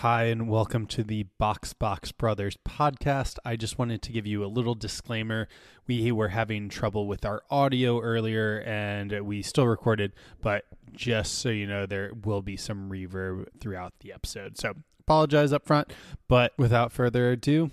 Hi, 0.00 0.24
and 0.24 0.48
welcome 0.48 0.86
to 0.86 1.04
the 1.04 1.24
Box 1.38 1.74
Box 1.74 2.10
Brothers 2.10 2.56
podcast. 2.66 3.36
I 3.44 3.56
just 3.56 3.78
wanted 3.78 4.00
to 4.00 4.12
give 4.12 4.26
you 4.26 4.42
a 4.42 4.48
little 4.48 4.74
disclaimer. 4.74 5.46
We 5.86 6.10
were 6.10 6.28
having 6.28 6.70
trouble 6.70 7.06
with 7.06 7.26
our 7.26 7.42
audio 7.50 8.00
earlier, 8.00 8.62
and 8.62 9.12
we 9.20 9.42
still 9.42 9.66
recorded, 9.66 10.14
but 10.40 10.64
just 10.92 11.40
so 11.40 11.50
you 11.50 11.66
know, 11.66 11.84
there 11.84 12.12
will 12.24 12.40
be 12.40 12.56
some 12.56 12.88
reverb 12.88 13.48
throughout 13.60 13.92
the 14.00 14.14
episode. 14.14 14.56
So 14.56 14.72
apologize 15.00 15.52
up 15.52 15.66
front, 15.66 15.92
but 16.28 16.54
without 16.56 16.92
further 16.92 17.32
ado, 17.32 17.70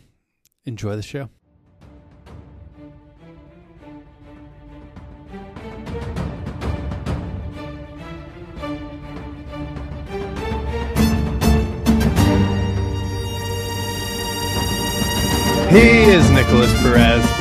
enjoy 0.66 0.98
the 0.98 1.04
show. 1.04 1.30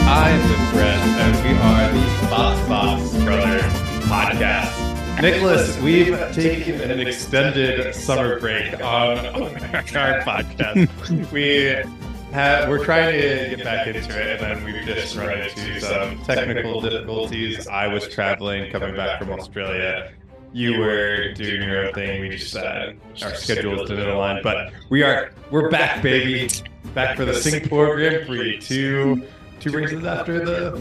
I 0.08 0.30
am 0.30 0.40
Ben 0.40 0.72
Perez, 0.72 1.00
and 1.18 1.44
we 1.44 1.60
are 1.60 1.92
the 1.92 2.26
Box 2.28 2.68
Box 2.68 3.24
Brothers 3.24 3.62
podcast. 4.04 5.20
Nicholas, 5.20 5.76
we've 5.80 6.16
taken 6.32 6.80
an 6.80 7.00
extended 7.00 7.92
summer 7.92 8.38
break 8.38 8.74
on 8.74 9.18
our 9.18 10.20
podcast. 10.20 11.32
We 11.32 11.84
have, 12.32 12.68
we're 12.68 12.84
trying 12.84 13.20
to 13.20 13.56
get 13.56 13.64
back 13.64 13.88
into 13.88 13.98
it, 13.98 14.40
and 14.40 14.62
then 14.62 14.64
we've 14.64 14.84
just 14.84 15.16
run 15.16 15.40
into 15.40 15.80
some 15.80 16.22
technical 16.22 16.80
difficulties. 16.80 17.66
I 17.66 17.88
was 17.88 18.06
traveling, 18.08 18.70
coming 18.70 18.94
back 18.94 19.18
from 19.18 19.32
Australia. 19.32 20.12
You 20.52 20.78
were 20.78 21.32
doing 21.32 21.62
your 21.62 21.88
own 21.88 21.94
thing. 21.94 22.20
We 22.20 22.28
just 22.28 22.54
uh, 22.54 22.92
our 23.22 23.34
schedules 23.34 23.88
didn't 23.88 24.08
align, 24.08 24.40
but 24.44 24.72
we 24.88 25.02
are 25.02 25.32
we're 25.50 25.68
back, 25.68 26.00
baby 26.00 26.48
back 26.96 27.16
for 27.16 27.26
the 27.26 27.34
Singapore 27.34 27.94
Grand 27.94 28.26
Prix. 28.26 28.58
Two 28.58 29.22
two 29.60 29.70
races 29.72 30.04
after 30.04 30.44
the 30.44 30.80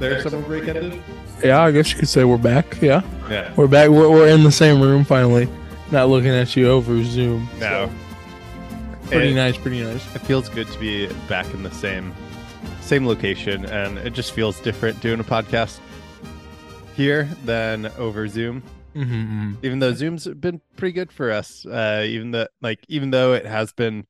their 0.00 0.20
summer 0.22 0.40
break 0.42 0.66
ended. 0.68 1.00
Yeah, 1.42 1.60
I 1.62 1.70
guess 1.70 1.92
you 1.92 1.98
could 1.98 2.08
say 2.08 2.24
we're 2.24 2.36
back. 2.38 2.78
Yeah, 2.82 3.02
Yeah. 3.30 3.52
we're 3.56 3.68
back. 3.68 3.90
We're, 3.90 4.08
we're 4.10 4.28
in 4.28 4.42
the 4.44 4.52
same 4.52 4.80
room 4.80 5.04
finally, 5.04 5.48
not 5.92 6.08
looking 6.08 6.30
at 6.30 6.56
you 6.56 6.68
over 6.68 7.02
Zoom. 7.04 7.48
No. 7.58 7.90
Pretty 9.06 9.30
It- 9.30 9.34
nice, 9.34 9.56
pretty 9.56 9.82
nice. 9.82 10.02
It 10.14 10.20
feels 10.22 10.48
good 10.48 10.66
to 10.68 10.78
be 10.80 11.06
back 11.28 11.52
in 11.54 11.62
the 11.62 11.70
same 11.70 12.12
same 12.80 13.06
location, 13.06 13.64
and 13.66 13.96
it 13.98 14.12
just 14.12 14.32
feels 14.32 14.60
different 14.60 15.00
doing 15.00 15.18
a 15.20 15.24
podcast 15.24 15.78
here 16.96 17.24
than 17.44 17.86
over 17.98 18.28
Zoom. 18.28 18.62
Mm-hmm. 18.94 19.54
Even 19.62 19.78
though 19.80 19.92
Zoom's 19.94 20.26
been 20.28 20.60
pretty 20.76 20.92
good 20.92 21.10
for 21.10 21.30
us, 21.30 21.64
uh, 21.66 22.04
even 22.06 22.30
the 22.30 22.48
like, 22.62 22.80
even 22.88 23.10
though 23.10 23.32
it 23.32 23.46
has 23.46 23.72
been, 23.72 24.06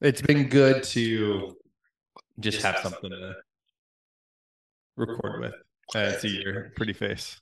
it's 0.00 0.22
been 0.22 0.48
good 0.48 0.82
to 0.84 1.56
just 2.42 2.62
have 2.62 2.78
something 2.78 3.10
to 3.10 3.34
record 4.96 5.40
with 5.40 5.54
and 5.94 6.20
see 6.20 6.40
your 6.42 6.70
pretty 6.76 6.92
face. 6.92 7.40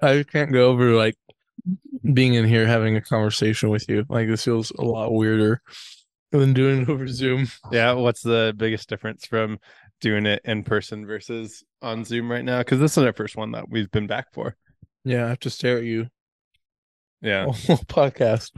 I 0.00 0.24
can't 0.24 0.52
go 0.52 0.68
over 0.70 0.92
like 0.94 1.14
being 2.12 2.34
in 2.34 2.44
here 2.44 2.66
having 2.66 2.96
a 2.96 3.00
conversation 3.00 3.70
with 3.70 3.88
you. 3.88 4.04
Like 4.08 4.28
this 4.28 4.44
feels 4.44 4.70
a 4.72 4.82
lot 4.82 5.12
weirder 5.12 5.62
than 6.32 6.52
doing 6.52 6.82
it 6.82 6.88
over 6.88 7.06
Zoom. 7.06 7.46
Yeah, 7.70 7.92
what's 7.92 8.22
the 8.22 8.52
biggest 8.56 8.88
difference 8.88 9.26
from 9.26 9.58
doing 10.00 10.26
it 10.26 10.40
in 10.44 10.64
person 10.64 11.06
versus 11.06 11.62
on 11.80 12.04
Zoom 12.04 12.30
right 12.30 12.44
now? 12.44 12.58
Because 12.58 12.80
this 12.80 12.98
is 12.98 13.04
our 13.04 13.12
first 13.12 13.36
one 13.36 13.52
that 13.52 13.68
we've 13.68 13.90
been 13.90 14.08
back 14.08 14.32
for. 14.32 14.56
Yeah, 15.04 15.26
I 15.26 15.28
have 15.28 15.40
to 15.40 15.50
stare 15.50 15.78
at 15.78 15.84
you 15.84 16.08
Yeah. 17.20 17.46
podcast. 17.86 18.50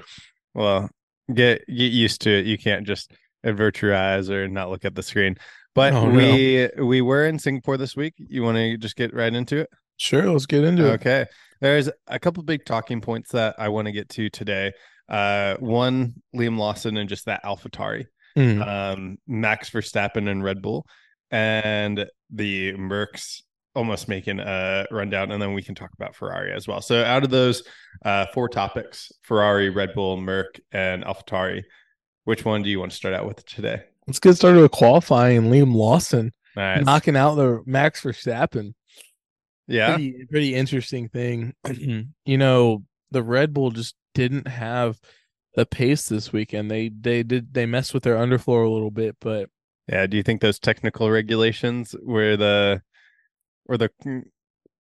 Well, 0.54 0.88
get 1.32 1.66
get 1.66 1.92
used 1.92 2.22
to 2.22 2.30
it. 2.30 2.46
You 2.46 2.56
can't 2.56 2.86
just 2.86 3.12
avert 3.44 3.80
your 3.82 3.94
eyes 3.94 4.30
or 4.30 4.48
not 4.48 4.70
look 4.70 4.84
at 4.84 4.94
the 4.94 5.02
screen. 5.02 5.36
But 5.74 5.92
Oh, 5.92 6.08
no. 6.08 6.16
we 6.16 6.68
we 6.78 7.00
were 7.00 7.26
in 7.26 7.38
Singapore 7.38 7.76
this 7.76 7.94
week. 7.96 8.14
You 8.18 8.42
want 8.42 8.56
to 8.56 8.76
just 8.76 8.96
get 8.96 9.14
right 9.14 9.32
into 9.32 9.58
it? 9.58 9.70
Sure, 9.96 10.28
let's 10.30 10.46
get 10.46 10.64
into 10.64 10.86
it. 10.88 10.92
Okay. 10.94 11.26
There's 11.60 11.88
a 12.08 12.18
couple 12.18 12.42
big 12.42 12.64
talking 12.64 13.00
points 13.00 13.30
that 13.32 13.54
I 13.58 13.68
want 13.68 13.86
to 13.86 13.92
get 13.92 14.08
to 14.10 14.28
today. 14.28 14.72
Uh, 15.08 15.56
one, 15.60 16.14
Liam 16.34 16.58
Lawson 16.58 16.96
and 16.96 17.08
just 17.08 17.26
that 17.26 17.44
AlphaTauri. 17.44 18.06
Mm. 18.36 18.66
um, 18.66 19.16
Max 19.28 19.70
Verstappen 19.70 20.28
and 20.28 20.42
Red 20.42 20.60
Bull, 20.60 20.84
and 21.30 22.04
the 22.30 22.72
Mercs 22.72 23.42
almost 23.76 24.08
making 24.08 24.40
a 24.40 24.86
rundown, 24.90 25.30
and 25.30 25.40
then 25.40 25.54
we 25.54 25.62
can 25.62 25.74
talk 25.76 25.90
about 25.94 26.16
Ferrari 26.16 26.52
as 26.52 26.66
well. 26.66 26.80
So, 26.80 27.04
out 27.04 27.22
of 27.22 27.30
those 27.30 27.62
uh, 28.04 28.26
four 28.34 28.48
topics 28.48 29.12
Ferrari, 29.22 29.70
Red 29.70 29.94
Bull, 29.94 30.16
Merc, 30.16 30.58
and 30.72 31.04
AlphaTauri, 31.04 31.62
which 32.24 32.44
one 32.44 32.62
do 32.62 32.70
you 32.70 32.78
want 32.80 32.90
to 32.92 32.96
start 32.96 33.14
out 33.14 33.26
with 33.26 33.44
today? 33.46 33.82
Let's 34.06 34.18
get 34.18 34.34
started 34.34 34.60
with 34.60 34.70
qualifying. 34.72 35.44
Liam 35.44 35.74
Lawson 35.74 36.32
right. 36.56 36.84
knocking 36.84 37.16
out 37.16 37.36
the 37.36 37.62
Max 37.66 38.02
Verstappen. 38.02 38.74
yeah. 39.66 39.94
pretty, 39.94 40.26
pretty 40.30 40.54
interesting 40.54 41.08
thing. 41.08 41.54
you 42.24 42.38
know, 42.38 42.82
the 43.10 43.22
Red 43.22 43.54
Bull 43.54 43.70
just 43.70 43.94
didn't 44.14 44.46
have 44.48 44.98
the 45.54 45.64
pace 45.66 46.08
this 46.08 46.32
weekend. 46.32 46.70
They 46.70 46.88
they 46.88 47.22
did 47.22 47.54
they 47.54 47.64
messed 47.66 47.94
with 47.94 48.02
their 48.02 48.16
underfloor 48.16 48.66
a 48.66 48.70
little 48.70 48.90
bit, 48.90 49.16
but 49.20 49.48
Yeah. 49.88 50.06
Do 50.06 50.16
you 50.16 50.22
think 50.22 50.40
those 50.40 50.58
technical 50.58 51.10
regulations 51.10 51.94
were 52.02 52.36
the 52.36 52.82
were 53.66 53.78
the 53.78 53.90
mm, 54.04 54.22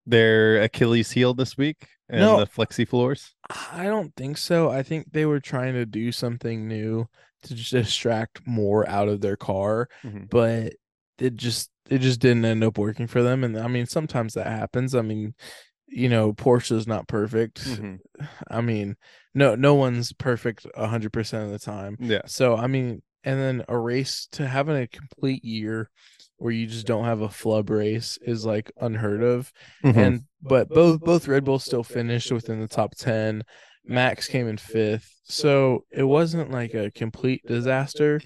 their 0.06 0.60
Achilles 0.62 1.10
heel 1.12 1.32
this 1.32 1.56
week 1.56 1.86
and 2.10 2.20
No. 2.20 2.40
the 2.40 2.46
flexi 2.46 2.86
floors? 2.86 3.34
I 3.72 3.84
don't 3.84 4.14
think 4.16 4.36
so. 4.36 4.68
I 4.70 4.82
think 4.82 5.12
they 5.12 5.24
were 5.24 5.40
trying 5.40 5.74
to 5.74 5.86
do 5.86 6.12
something 6.12 6.68
new 6.68 7.08
to 7.44 7.54
just 7.54 7.70
distract 7.72 8.46
more 8.46 8.88
out 8.88 9.08
of 9.08 9.20
their 9.20 9.36
car, 9.36 9.88
Mhm. 10.04 10.28
but 10.30 10.74
it 11.18 11.36
just 11.36 11.70
it 11.90 11.98
just 11.98 12.18
didn't 12.20 12.44
end 12.46 12.64
up 12.64 12.78
working 12.78 13.06
for 13.06 13.22
them. 13.22 13.44
And 13.44 13.58
I 13.58 13.68
mean, 13.68 13.86
sometimes 13.86 14.34
that 14.34 14.46
happens. 14.46 14.94
I 14.94 15.02
mean, 15.02 15.34
you 15.86 16.08
know, 16.08 16.32
Porsche 16.32 16.72
is 16.72 16.86
not 16.86 17.08
perfect. 17.08 17.62
Mhm. 17.64 17.98
I 18.48 18.60
mean, 18.60 18.96
no 19.34 19.54
no 19.54 19.74
one's 19.74 20.12
perfect 20.12 20.66
hundred 20.76 21.12
percent 21.12 21.44
of 21.44 21.50
the 21.50 21.58
time. 21.58 21.96
Yeah. 22.00 22.22
So 22.26 22.56
I 22.56 22.66
mean, 22.66 23.02
and 23.22 23.38
then 23.40 23.64
a 23.68 23.78
race 23.78 24.26
to 24.32 24.46
having 24.46 24.76
a 24.76 24.86
complete 24.86 25.44
year 25.44 25.90
where 26.36 26.52
you 26.52 26.66
just 26.66 26.86
don't 26.86 27.04
have 27.04 27.20
a 27.20 27.28
flub 27.28 27.70
race 27.70 28.18
is 28.22 28.44
like 28.44 28.72
unheard 28.80 29.22
of. 29.22 29.52
Mhm. 29.84 29.96
And 29.96 30.20
but 30.42 30.68
both 30.68 31.00
both 31.00 31.28
Red 31.28 31.44
Bulls 31.44 31.64
still 31.64 31.84
finished 31.84 32.32
within 32.32 32.60
the 32.60 32.68
top 32.68 32.94
ten. 32.96 33.42
Max 33.86 34.26
came 34.28 34.48
in 34.48 34.56
fifth, 34.56 35.10
so 35.24 35.84
it 35.90 36.04
wasn't 36.04 36.50
like 36.50 36.74
a 36.74 36.90
complete 36.90 37.42
disaster. 37.46 38.20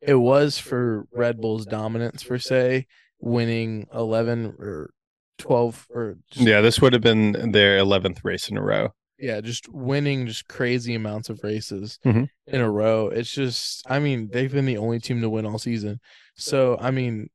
It 0.00 0.14
was 0.16 0.58
for 0.58 1.04
Red 1.12 1.40
Bull's 1.40 1.66
dominance 1.66 2.24
per 2.24 2.38
se, 2.38 2.86
winning 3.20 3.86
eleven 3.94 4.46
or 4.58 4.90
twelve 5.38 5.86
or 5.90 6.16
just, 6.30 6.46
yeah, 6.46 6.60
this 6.60 6.80
would 6.80 6.92
have 6.92 7.02
been 7.02 7.52
their 7.52 7.78
11th 7.78 8.20
race 8.24 8.48
in 8.48 8.56
a 8.56 8.62
row. 8.62 8.90
yeah, 9.18 9.40
just 9.40 9.68
winning 9.68 10.26
just 10.26 10.48
crazy 10.48 10.94
amounts 10.94 11.28
of 11.28 11.38
races 11.44 11.98
Mhm. 12.04 12.28
in 12.48 12.60
a 12.60 12.68
row. 12.70 13.06
It's 13.08 13.30
just, 13.32 13.82
I 13.88 13.98
mean, 14.00 14.28
they've 14.32 14.50
been 14.50 14.64
the 14.66 14.78
only 14.78 14.98
team 14.98 15.20
to 15.20 15.30
win 15.30 15.46
all 15.46 15.58
season. 15.58 16.00
So, 16.36 16.76
I 16.80 16.90
mean, 16.90 17.28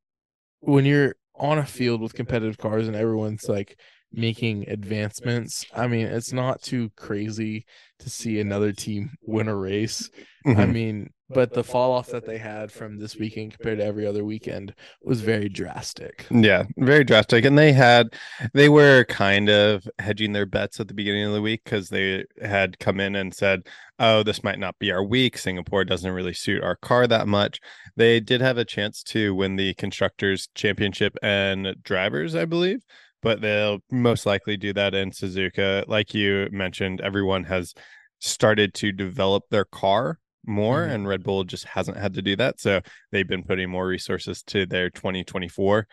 when 0.60 0.84
you're 0.86 1.16
on 1.36 1.58
a 1.60 1.66
field 1.66 2.02
with 2.02 2.14
competitive 2.14 2.58
cars 2.58 2.88
and 2.88 2.96
everyone's 2.98 3.48
like 3.48 3.80
making 4.12 4.68
advancements, 4.70 5.66
I 5.76 5.88
mean, 5.88 6.08
it's 6.08 6.34
not 6.34 6.62
too 6.62 6.92
crazy 6.96 7.66
to 8.00 8.10
see 8.10 8.40
another 8.40 8.72
team 8.72 9.12
win 9.24 9.48
a 9.48 9.56
race. 9.56 10.10
I 10.46 10.50
Mhm. 10.52 10.74
mean, 10.74 11.10
but 11.30 11.52
the 11.52 11.64
fall 11.64 11.92
off 11.92 12.08
that 12.12 12.26
they 12.26 12.38
had 12.38 12.72
from 12.72 13.00
this 13.00 13.18
weekend 13.18 13.54
compared 13.54 13.80
to 13.80 13.84
every 13.86 14.06
other 14.06 14.24
weekend 14.24 14.74
was 15.02 15.20
very 15.20 15.50
drastic. 15.50 16.26
Yeah, 16.32 16.64
very 16.78 17.04
drastic. 17.04 17.44
And 17.44 17.58
they 17.58 17.74
had, 17.74 18.16
they 18.54 18.70
were 18.70 19.04
kind 19.06 19.50
of 19.50 19.86
hedging 20.00 20.32
their 20.32 20.46
bets 20.46 20.80
at 20.80 20.88
the 20.88 20.94
beginning 20.94 21.26
of 21.26 21.34
the 21.34 21.42
week 21.42 21.64
because 21.66 21.90
they 21.90 22.24
had 22.42 22.80
come 22.80 23.02
in 23.02 23.16
and 23.16 23.34
said, 23.34 23.64
oh, 24.00 24.24
this 24.24 24.42
might 24.44 24.60
not 24.60 24.80
be 24.80 24.90
our 24.92 25.04
week. 25.04 25.38
Singapore 25.38 25.84
doesn't 25.84 26.14
really 26.14 26.34
suit 26.34 26.64
our 26.64 26.78
car 26.78 27.08
that 27.08 27.28
much. 27.28 27.60
They 27.98 28.22
did 28.22 28.40
have 28.40 28.58
a 28.58 28.64
chance 28.64 29.04
to 29.04 29.36
win 29.36 29.58
the 29.58 29.74
Constructors' 29.74 30.48
Championship 30.56 31.18
and 31.22 31.76
Drivers, 31.84 32.36
I 32.36 32.46
believe, 32.46 32.86
but 33.28 33.42
they'll 33.42 33.80
most 33.92 34.26
likely 34.26 34.56
do 34.56 34.72
that 34.72 34.96
in 34.96 35.12
Suzuka. 35.12 35.84
Like 35.88 36.14
you 36.14 36.48
mentioned, 36.50 37.02
everyone 37.02 37.44
has 37.44 37.74
started 38.20 38.74
to 38.76 38.94
develop 38.94 39.44
their 39.50 39.66
car 39.66 40.20
more 40.46 40.88
Mhm. 40.88 40.92
and 40.94 41.08
Red 41.10 41.24
Bull 41.24 41.44
just 41.44 41.66
hasn't 41.66 41.98
had 41.98 42.14
to 42.14 42.22
do 42.22 42.38
that. 42.38 42.58
So 42.62 42.80
they've 43.12 43.28
been 43.28 43.44
putting 43.44 43.70
more 43.70 43.86
resources 43.86 44.42
to 44.44 44.66
their 44.66 44.90
2024 44.90 45.88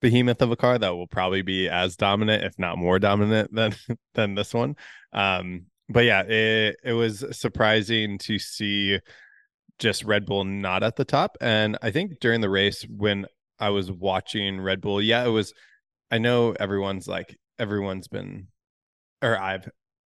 behemoth 0.00 0.40
of 0.42 0.52
a 0.52 0.56
car 0.56 0.78
that 0.78 0.90
will 0.90 1.08
probably 1.08 1.42
be 1.42 1.68
as 1.68 1.96
dominant, 1.96 2.44
if 2.44 2.56
not 2.56 2.78
more 2.78 3.00
dominant 3.00 3.52
than 3.52 3.74
than 4.14 4.36
this 4.36 4.54
one. 4.54 4.76
Um, 5.12 5.66
but 5.88 6.04
yeah, 6.04 6.22
it 6.22 6.76
it 6.84 6.92
was 6.92 7.24
surprising 7.32 8.16
to 8.18 8.38
see 8.38 9.00
just 9.80 10.04
Red 10.04 10.24
Bull 10.24 10.44
not 10.44 10.84
at 10.84 10.94
the 10.94 11.04
top. 11.04 11.36
And 11.40 11.76
I 11.82 11.90
think 11.90 12.20
during 12.20 12.42
the 12.42 12.48
race 12.50 12.86
when 12.88 13.26
I 13.58 13.70
was 13.70 13.90
watching 13.90 14.60
Red 14.60 14.80
Bull, 14.80 15.02
yeah, 15.02 15.24
it 15.24 15.30
was 15.30 15.52
I 16.10 16.18
know 16.18 16.52
everyone's 16.52 17.06
like 17.06 17.38
everyone's 17.58 18.08
been 18.08 18.48
or 19.22 19.38
I've 19.38 19.68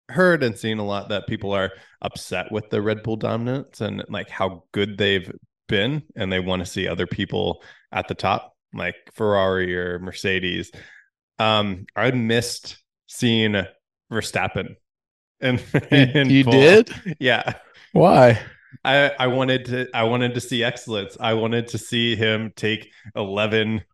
heard 0.08 0.42
and 0.42 0.58
seen 0.58 0.78
a 0.78 0.84
lot 0.84 1.08
that 1.10 1.26
people 1.26 1.52
are 1.52 1.72
upset 2.02 2.50
with 2.52 2.68
the 2.70 2.82
Red 2.82 3.02
Bull 3.02 3.16
dominance 3.16 3.80
and 3.80 4.04
like 4.08 4.28
how 4.28 4.64
good 4.72 4.98
they've 4.98 5.30
been, 5.68 6.02
and 6.16 6.32
they 6.32 6.40
want 6.40 6.60
to 6.60 6.66
see 6.66 6.88
other 6.88 7.06
people 7.06 7.62
at 7.92 8.08
the 8.08 8.14
top, 8.14 8.54
like 8.72 8.96
Ferrari 9.14 9.76
or 9.76 9.98
Mercedes. 9.98 10.70
Um, 11.38 11.86
I 11.96 12.10
missed 12.10 12.78
seeing 13.06 13.64
Verstappen. 14.12 14.76
And 15.40 15.62
You, 15.90 16.38
you 16.38 16.44
did? 16.44 17.16
yeah. 17.18 17.54
Why? 17.92 18.40
I, 18.84 19.12
I 19.18 19.26
wanted 19.28 19.66
to 19.66 19.88
I 19.94 20.04
wanted 20.04 20.34
to 20.34 20.40
see 20.40 20.64
excellence. 20.64 21.16
I 21.18 21.34
wanted 21.34 21.68
to 21.68 21.78
see 21.78 22.16
him 22.16 22.52
take 22.56 22.90
eleven 23.14 23.84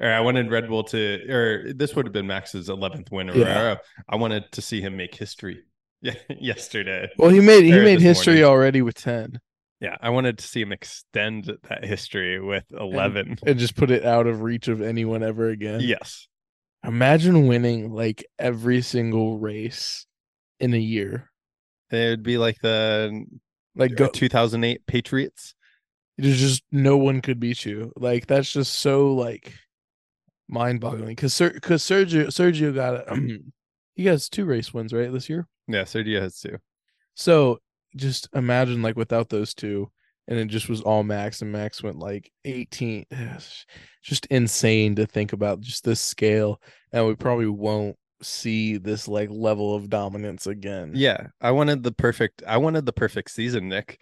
or 0.00 0.08
I 0.12 0.20
wanted 0.20 0.50
Red 0.50 0.68
Bull 0.68 0.84
to 0.84 1.30
or 1.30 1.72
this 1.72 1.94
would 1.96 2.06
have 2.06 2.12
been 2.12 2.26
Max's 2.26 2.68
eleventh 2.68 3.10
win 3.10 3.30
or 3.30 3.36
Yeah. 3.36 3.76
I 4.08 4.16
wanted 4.16 4.50
to 4.52 4.62
see 4.62 4.80
him 4.80 4.96
make 4.96 5.14
history. 5.14 5.62
Yeah, 6.00 6.14
yesterday. 6.28 7.08
Well, 7.18 7.30
he 7.30 7.40
made 7.40 7.64
he 7.64 7.72
made 7.72 8.00
history 8.00 8.34
morning. 8.34 8.44
already 8.50 8.82
with 8.82 8.94
ten, 8.94 9.40
Yeah, 9.80 9.96
I 10.00 10.10
wanted 10.10 10.38
to 10.38 10.46
see 10.46 10.60
him 10.60 10.70
extend 10.70 11.50
that 11.68 11.84
history 11.84 12.40
with 12.40 12.62
eleven. 12.72 13.36
and 13.44 13.58
just 13.58 13.74
put 13.74 13.90
it 13.90 14.04
out 14.04 14.28
of 14.28 14.42
reach 14.42 14.68
of 14.68 14.80
anyone 14.80 15.24
ever 15.24 15.48
again. 15.48 15.80
Yes. 15.80 16.28
Imagine 16.84 17.48
winning 17.48 17.90
like 17.92 18.24
every 18.38 18.80
single 18.82 19.38
race 19.38 20.06
in 20.60 20.72
a 20.72 20.78
year. 20.78 21.30
It 21.90 22.10
would 22.10 22.22
be 22.22 22.38
like 22.38 22.60
the 22.60 23.24
Like 23.74 23.96
go, 23.96 24.04
uh, 24.04 24.10
2008 24.12 24.86
Patriots. 24.86 25.56
there's 26.16 26.38
just 26.38 26.62
no 26.70 26.96
one 26.96 27.20
could 27.22 27.40
beat 27.40 27.64
you. 27.66 27.92
Like 27.96 28.28
that's 28.28 28.52
just 28.52 28.76
so 28.78 29.14
like 29.14 29.52
mind 30.48 30.80
boggling. 30.80 31.14
Because 31.14 31.38
because 31.38 31.82
Sergio 31.82 32.26
Sergio 32.26 32.74
got 32.74 32.94
a, 32.94 33.38
he 33.94 34.06
has 34.06 34.28
two 34.28 34.44
race 34.44 34.72
wins 34.72 34.92
right 34.92 35.12
this 35.12 35.28
year. 35.28 35.46
Yeah, 35.66 35.82
Sergio 35.82 36.20
has 36.20 36.40
two. 36.40 36.58
So 37.14 37.58
just 37.96 38.28
imagine 38.34 38.82
like 38.82 38.96
without 38.96 39.28
those 39.28 39.54
two, 39.54 39.90
and 40.26 40.38
it 40.38 40.46
just 40.46 40.68
was 40.68 40.80
all 40.80 41.02
Max, 41.02 41.42
and 41.42 41.52
Max 41.52 41.82
went 41.82 41.98
like 41.98 42.30
18. 42.44 43.06
It's 43.10 43.66
Just 44.02 44.26
insane 44.26 44.94
to 44.94 45.04
think 45.04 45.34
about 45.34 45.60
just 45.60 45.84
this 45.84 46.00
scale, 46.00 46.62
and 46.92 47.06
we 47.06 47.14
probably 47.14 47.46
won't 47.46 47.96
see 48.22 48.78
this 48.78 49.06
like 49.06 49.28
level 49.30 49.74
of 49.74 49.90
dominance 49.90 50.46
again. 50.46 50.92
Yeah, 50.94 51.26
I 51.42 51.50
wanted 51.50 51.82
the 51.82 51.92
perfect. 51.92 52.42
I 52.46 52.56
wanted 52.56 52.86
the 52.86 52.92
perfect 52.92 53.30
season, 53.30 53.68
Nick. 53.68 54.00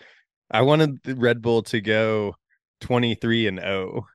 I 0.51 0.63
wanted 0.63 1.03
the 1.03 1.17
Red 1.17 1.43
Bull 1.43 1.63
to 1.65 1.81
go 1.81 2.37
23 2.83 3.49
and 3.49 3.59
0 3.59 4.07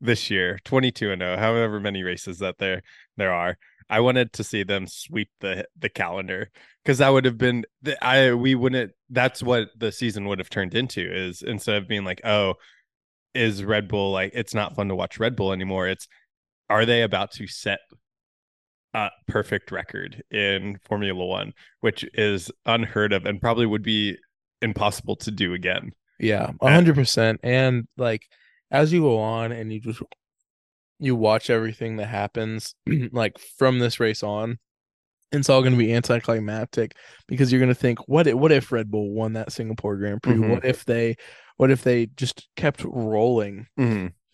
this 0.00 0.30
year, 0.30 0.58
22 0.64 1.10
and 1.10 1.20
0, 1.22 1.36
however 1.36 1.80
many 1.80 2.02
races 2.02 2.38
that 2.38 2.58
there 2.58 2.82
there 3.16 3.32
are. 3.32 3.58
I 3.90 4.00
wanted 4.00 4.32
to 4.34 4.44
see 4.44 4.62
them 4.62 4.86
sweep 4.86 5.30
the 5.40 5.66
the 5.78 5.88
calendar 5.88 6.50
because 6.84 6.98
that 6.98 7.08
would 7.08 7.24
have 7.24 7.38
been 7.38 7.64
the, 7.82 8.02
I 8.04 8.34
we 8.34 8.54
wouldn't. 8.54 8.92
That's 9.10 9.42
what 9.42 9.68
the 9.76 9.92
season 9.92 10.26
would 10.26 10.38
have 10.38 10.50
turned 10.50 10.74
into 10.74 11.00
is 11.00 11.42
instead 11.42 11.76
of 11.76 11.88
being 11.88 12.04
like, 12.04 12.20
oh, 12.24 12.54
is 13.34 13.64
Red 13.64 13.88
Bull 13.88 14.12
like 14.12 14.32
it's 14.34 14.54
not 14.54 14.74
fun 14.74 14.88
to 14.88 14.94
watch 14.94 15.18
Red 15.18 15.36
Bull 15.36 15.52
anymore. 15.52 15.88
It's 15.88 16.06
are 16.68 16.84
they 16.84 17.02
about 17.02 17.32
to 17.32 17.46
set 17.46 17.80
a 18.94 19.10
perfect 19.26 19.70
record 19.70 20.22
in 20.30 20.78
Formula 20.84 21.24
One, 21.24 21.52
which 21.80 22.04
is 22.14 22.50
unheard 22.66 23.12
of 23.12 23.24
and 23.24 23.40
probably 23.40 23.66
would 23.66 23.82
be 23.82 24.16
impossible 24.60 25.16
to 25.16 25.30
do 25.30 25.54
again. 25.54 25.92
Yeah, 26.18 26.50
a 26.60 26.72
hundred 26.72 26.94
percent. 26.94 27.40
And 27.42 27.86
like 27.96 28.22
as 28.70 28.92
you 28.92 29.00
go 29.02 29.18
on 29.18 29.52
and 29.52 29.72
you 29.72 29.80
just 29.80 30.02
you 30.98 31.14
watch 31.14 31.48
everything 31.50 31.96
that 31.96 32.06
happens 32.06 32.74
like 33.12 33.38
from 33.38 33.78
this 33.78 34.00
race 34.00 34.22
on, 34.22 34.58
it's 35.30 35.48
all 35.48 35.60
going 35.60 35.72
to 35.72 35.78
be 35.78 35.92
anticlimactic 35.94 36.96
because 37.28 37.52
you're 37.52 37.60
going 37.60 37.68
to 37.68 37.74
think, 37.74 37.98
what 38.08 38.26
if, 38.26 38.34
what 38.34 38.50
if 38.50 38.72
Red 38.72 38.90
Bull 38.90 39.12
won 39.12 39.34
that 39.34 39.52
Singapore 39.52 39.96
Grand 39.96 40.22
Prix? 40.22 40.34
Mhm. 40.34 40.50
What 40.50 40.64
if 40.64 40.84
they 40.84 41.16
what 41.56 41.70
if 41.70 41.82
they 41.82 42.06
just 42.06 42.48
kept 42.56 42.84
rolling 42.84 43.66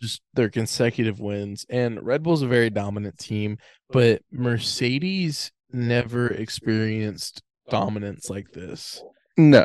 just 0.01 0.21
their 0.35 0.51
consecutive 0.51 1.21
wins? 1.21 1.67
And 1.69 2.03
Red 2.05 2.23
Bull's 2.23 2.43
a 2.43 2.47
very 2.47 2.71
dominant 2.71 3.19
team, 3.19 3.59
but 3.91 4.23
Mercedes 4.31 5.51
never 5.73 6.29
experienced 6.29 7.43
dominance 7.71 8.31
like 8.31 8.53
this. 8.53 9.03
No. 9.37 9.65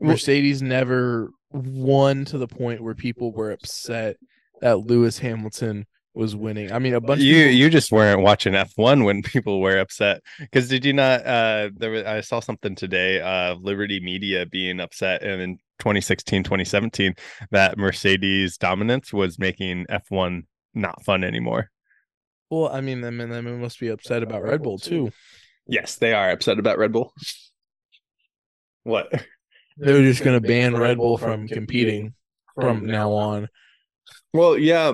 Mercedes 0.00 0.62
never 0.62 1.30
won 1.52 2.24
to 2.26 2.38
the 2.38 2.48
point 2.48 2.82
where 2.82 2.94
people 2.94 3.32
were 3.32 3.50
upset 3.52 4.16
that 4.60 4.80
Lewis 4.80 5.18
Hamilton 5.18 5.86
was 6.14 6.36
winning. 6.36 6.70
I 6.70 6.78
mean, 6.78 6.94
a 6.94 7.00
bunch 7.00 7.22
you 7.22 7.36
of 7.36 7.40
people, 7.44 7.56
you 7.56 7.70
just 7.70 7.90
weren't 7.90 8.22
watching 8.22 8.52
F1 8.52 9.04
when 9.04 9.22
people 9.22 9.60
were 9.60 9.78
upset 9.78 10.22
because 10.38 10.68
did 10.68 10.84
you 10.84 10.92
not 10.92 11.26
uh 11.26 11.70
there 11.74 11.90
was, 11.90 12.04
I 12.04 12.20
saw 12.20 12.40
something 12.40 12.74
today 12.74 13.20
uh 13.20 13.54
Liberty 13.54 13.98
Media 14.00 14.44
being 14.46 14.80
upset 14.80 15.22
and 15.22 15.40
in 15.40 15.56
2016 15.78 16.42
2017 16.44 17.14
that 17.50 17.78
Mercedes 17.78 18.58
dominance 18.58 19.12
was 19.12 19.38
making 19.38 19.86
F1 19.86 20.42
not 20.74 21.02
fun 21.02 21.24
anymore. 21.24 21.70
well, 22.50 22.68
I 22.68 22.80
mean, 22.80 23.00
them 23.00 23.20
and 23.20 23.32
them 23.32 23.60
must 23.60 23.80
be 23.80 23.88
upset 23.88 24.22
about 24.22 24.42
Red 24.42 24.62
Bull 24.62 24.78
too. 24.78 25.10
Yes, 25.66 25.96
they 25.96 26.12
are 26.12 26.30
upset 26.30 26.58
about 26.58 26.78
Red 26.78 26.92
Bull. 26.92 27.12
What? 28.84 29.12
They 29.78 29.92
were 29.92 30.02
just 30.02 30.22
going 30.22 30.40
to 30.40 30.46
ban 30.46 30.76
Red 30.76 30.98
Bull 30.98 31.18
from 31.18 31.48
competing 31.48 32.14
from 32.54 32.86
now 32.86 33.12
on. 33.12 33.48
Well, 34.32 34.58
yeah, 34.58 34.92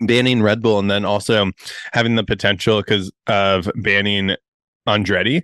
banning 0.00 0.42
Red 0.42 0.62
Bull 0.62 0.78
and 0.78 0.90
then 0.90 1.04
also 1.04 1.50
having 1.92 2.16
the 2.16 2.24
potential 2.24 2.80
because 2.80 3.12
of 3.26 3.70
banning 3.76 4.36
Andretti 4.86 5.42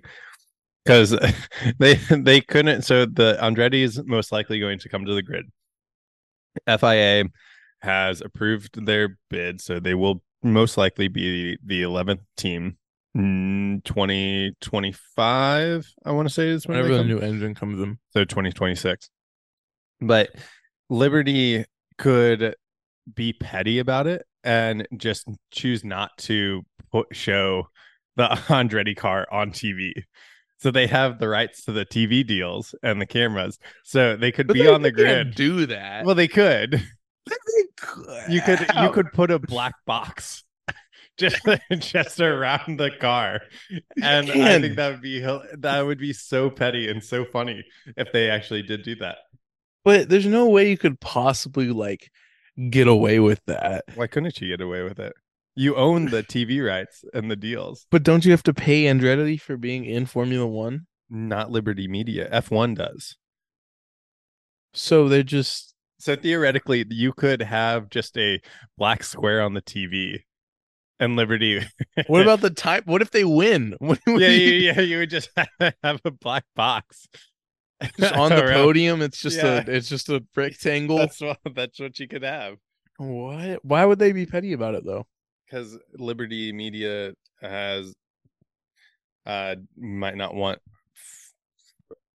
because 0.83 1.17
they 1.79 1.95
they 2.09 2.41
couldn't. 2.41 2.83
So 2.83 3.05
the 3.05 3.37
Andretti 3.41 3.83
is 3.83 4.03
most 4.05 4.31
likely 4.31 4.59
going 4.59 4.79
to 4.79 4.89
come 4.89 5.05
to 5.05 5.13
the 5.13 5.23
grid. 5.23 5.51
FIA 6.67 7.25
has 7.81 8.21
approved 8.21 8.85
their 8.85 9.17
bid, 9.29 9.59
so 9.61 9.79
they 9.79 9.95
will 9.95 10.23
most 10.43 10.77
likely 10.77 11.07
be 11.07 11.57
the 11.65 11.81
eleventh 11.81 12.21
team. 12.37 12.77
Mm, 13.15 13.83
2025 13.83 15.87
i 16.03 16.11
want 16.11 16.27
to 16.27 16.33
say 16.33 16.47
is 16.47 16.65
when 16.65 16.77
they 16.77 16.81
Whenever 16.81 17.03
the 17.03 17.07
new 17.07 17.19
engine 17.19 17.53
comes 17.53 17.79
in. 17.79 17.99
so 18.09 18.25
2026 18.25 19.07
but 20.01 20.29
liberty 20.89 21.63
could 21.99 22.55
be 23.13 23.33
petty 23.33 23.77
about 23.77 24.07
it 24.07 24.25
and 24.43 24.87
just 24.97 25.27
choose 25.51 25.83
not 25.83 26.09
to 26.17 26.63
put, 26.91 27.15
show 27.15 27.67
the 28.15 28.27
andretti 28.47 28.97
car 28.97 29.27
on 29.31 29.51
tv 29.51 29.91
so 30.57 30.71
they 30.71 30.87
have 30.87 31.19
the 31.19 31.27
rights 31.27 31.65
to 31.65 31.71
the 31.71 31.85
tv 31.85 32.25
deals 32.25 32.73
and 32.81 32.99
the 33.01 33.05
cameras. 33.05 33.59
So 33.83 34.15
they 34.15 34.31
could 34.31 34.47
be 34.47 34.65
on 34.65 34.81
the 34.81 34.93
grid. 34.93 35.35
do 35.35 35.65
that. 35.65 36.05
well 36.05 36.15
they 36.15 36.29
could. 36.29 36.81
You 38.29 38.39
could 38.41 38.61
you 38.81 38.89
could 38.91 39.11
put 39.11 39.29
a 39.29 39.39
black 39.39 39.73
box 39.85 40.42
just 41.17 41.39
just 41.79 42.19
around 42.19 42.79
the 42.79 42.91
car. 42.91 43.41
And 44.01 44.29
i 44.31 44.59
think 44.59 44.75
that 44.75 44.91
would 44.91 45.01
be 45.01 45.19
that 45.19 45.81
would 45.81 45.99
be 45.99 46.13
so 46.13 46.49
petty 46.49 46.89
and 46.89 47.03
so 47.03 47.25
funny 47.25 47.63
if 47.97 48.11
they 48.11 48.29
actually 48.29 48.63
did 48.63 48.83
do 48.83 48.95
that. 48.95 49.17
But 49.83 50.09
there's 50.09 50.25
no 50.25 50.47
way 50.47 50.69
you 50.69 50.77
could 50.77 50.99
possibly 50.99 51.69
like 51.69 52.09
get 52.69 52.87
away 52.87 53.19
with 53.19 53.41
that. 53.47 53.85
why 53.95 54.07
couldn't 54.07 54.39
you 54.39 54.47
get 54.47 54.61
away 54.61 54.83
with 54.83 54.99
it? 54.99 55.13
You 55.55 55.75
own 55.75 56.05
the 56.05 56.23
tv 56.23 56.65
rights 56.65 57.03
and 57.13 57.29
the 57.29 57.35
deals. 57.35 57.85
But 57.91 58.03
don't 58.03 58.25
you 58.25 58.31
have 58.31 58.43
to 58.43 58.53
pay 58.53 58.83
Andretti 58.83 59.39
for 59.39 59.57
being 59.57 59.85
in 59.85 60.05
Formula 60.05 60.47
One? 60.47 60.87
not 61.13 61.51
liberty 61.51 61.87
media. 61.87 62.29
F1 62.31 62.75
does. 62.75 63.15
So 64.73 65.07
they're 65.07 65.23
just 65.23 65.73
so 65.99 66.15
theoretically 66.15 66.83
you 66.89 67.13
could 67.13 67.41
have 67.41 67.89
just 67.89 68.17
a 68.17 68.41
black 68.77 69.03
square 69.03 69.41
on 69.41 69.53
the 69.53 69.61
tv 69.61 70.23
and 70.99 71.15
liberty 71.15 71.61
what 72.07 72.21
about 72.21 72.41
the 72.41 72.49
type? 72.67 72.85
What 72.85 73.01
if 73.01 73.11
they 73.11 73.23
win? 73.23 73.75
Yeah, 73.81 73.95
yeah, 74.07 74.27
you- 74.27 74.53
yeah. 74.71 74.79
You 74.81 74.97
would 74.99 75.09
just 75.09 75.29
have 75.59 76.01
a 76.05 76.11
black 76.11 76.45
box 76.55 77.07
just 77.99 78.13
on 78.13 78.29
the 78.29 78.41
podium. 78.43 79.01
It's 79.01 79.19
just 79.19 79.37
Yeah. 79.37 79.63
a 79.67 79.71
it's 79.71 79.89
just 79.89 80.09
a 80.09 80.23
rectangle. 80.35 80.97
That's 80.97 81.19
what 81.21 81.39
that's 81.53 81.79
what 81.79 81.99
you 81.99 82.07
could 82.07 82.23
have 82.23 82.55
What? 82.97 83.63
Why 83.65 83.85
would 83.85 83.99
they 83.99 84.11
be 84.11 84.25
petty 84.25 84.53
about 84.53 84.75
it 84.75 84.85
though? 84.85 85.05
because 85.45 85.77
Liberty 85.93 86.51
Media 86.53 87.13
has 87.41 87.93
uh 89.25 89.55
might 89.77 90.15
not 90.17 90.33
want 90.33 90.59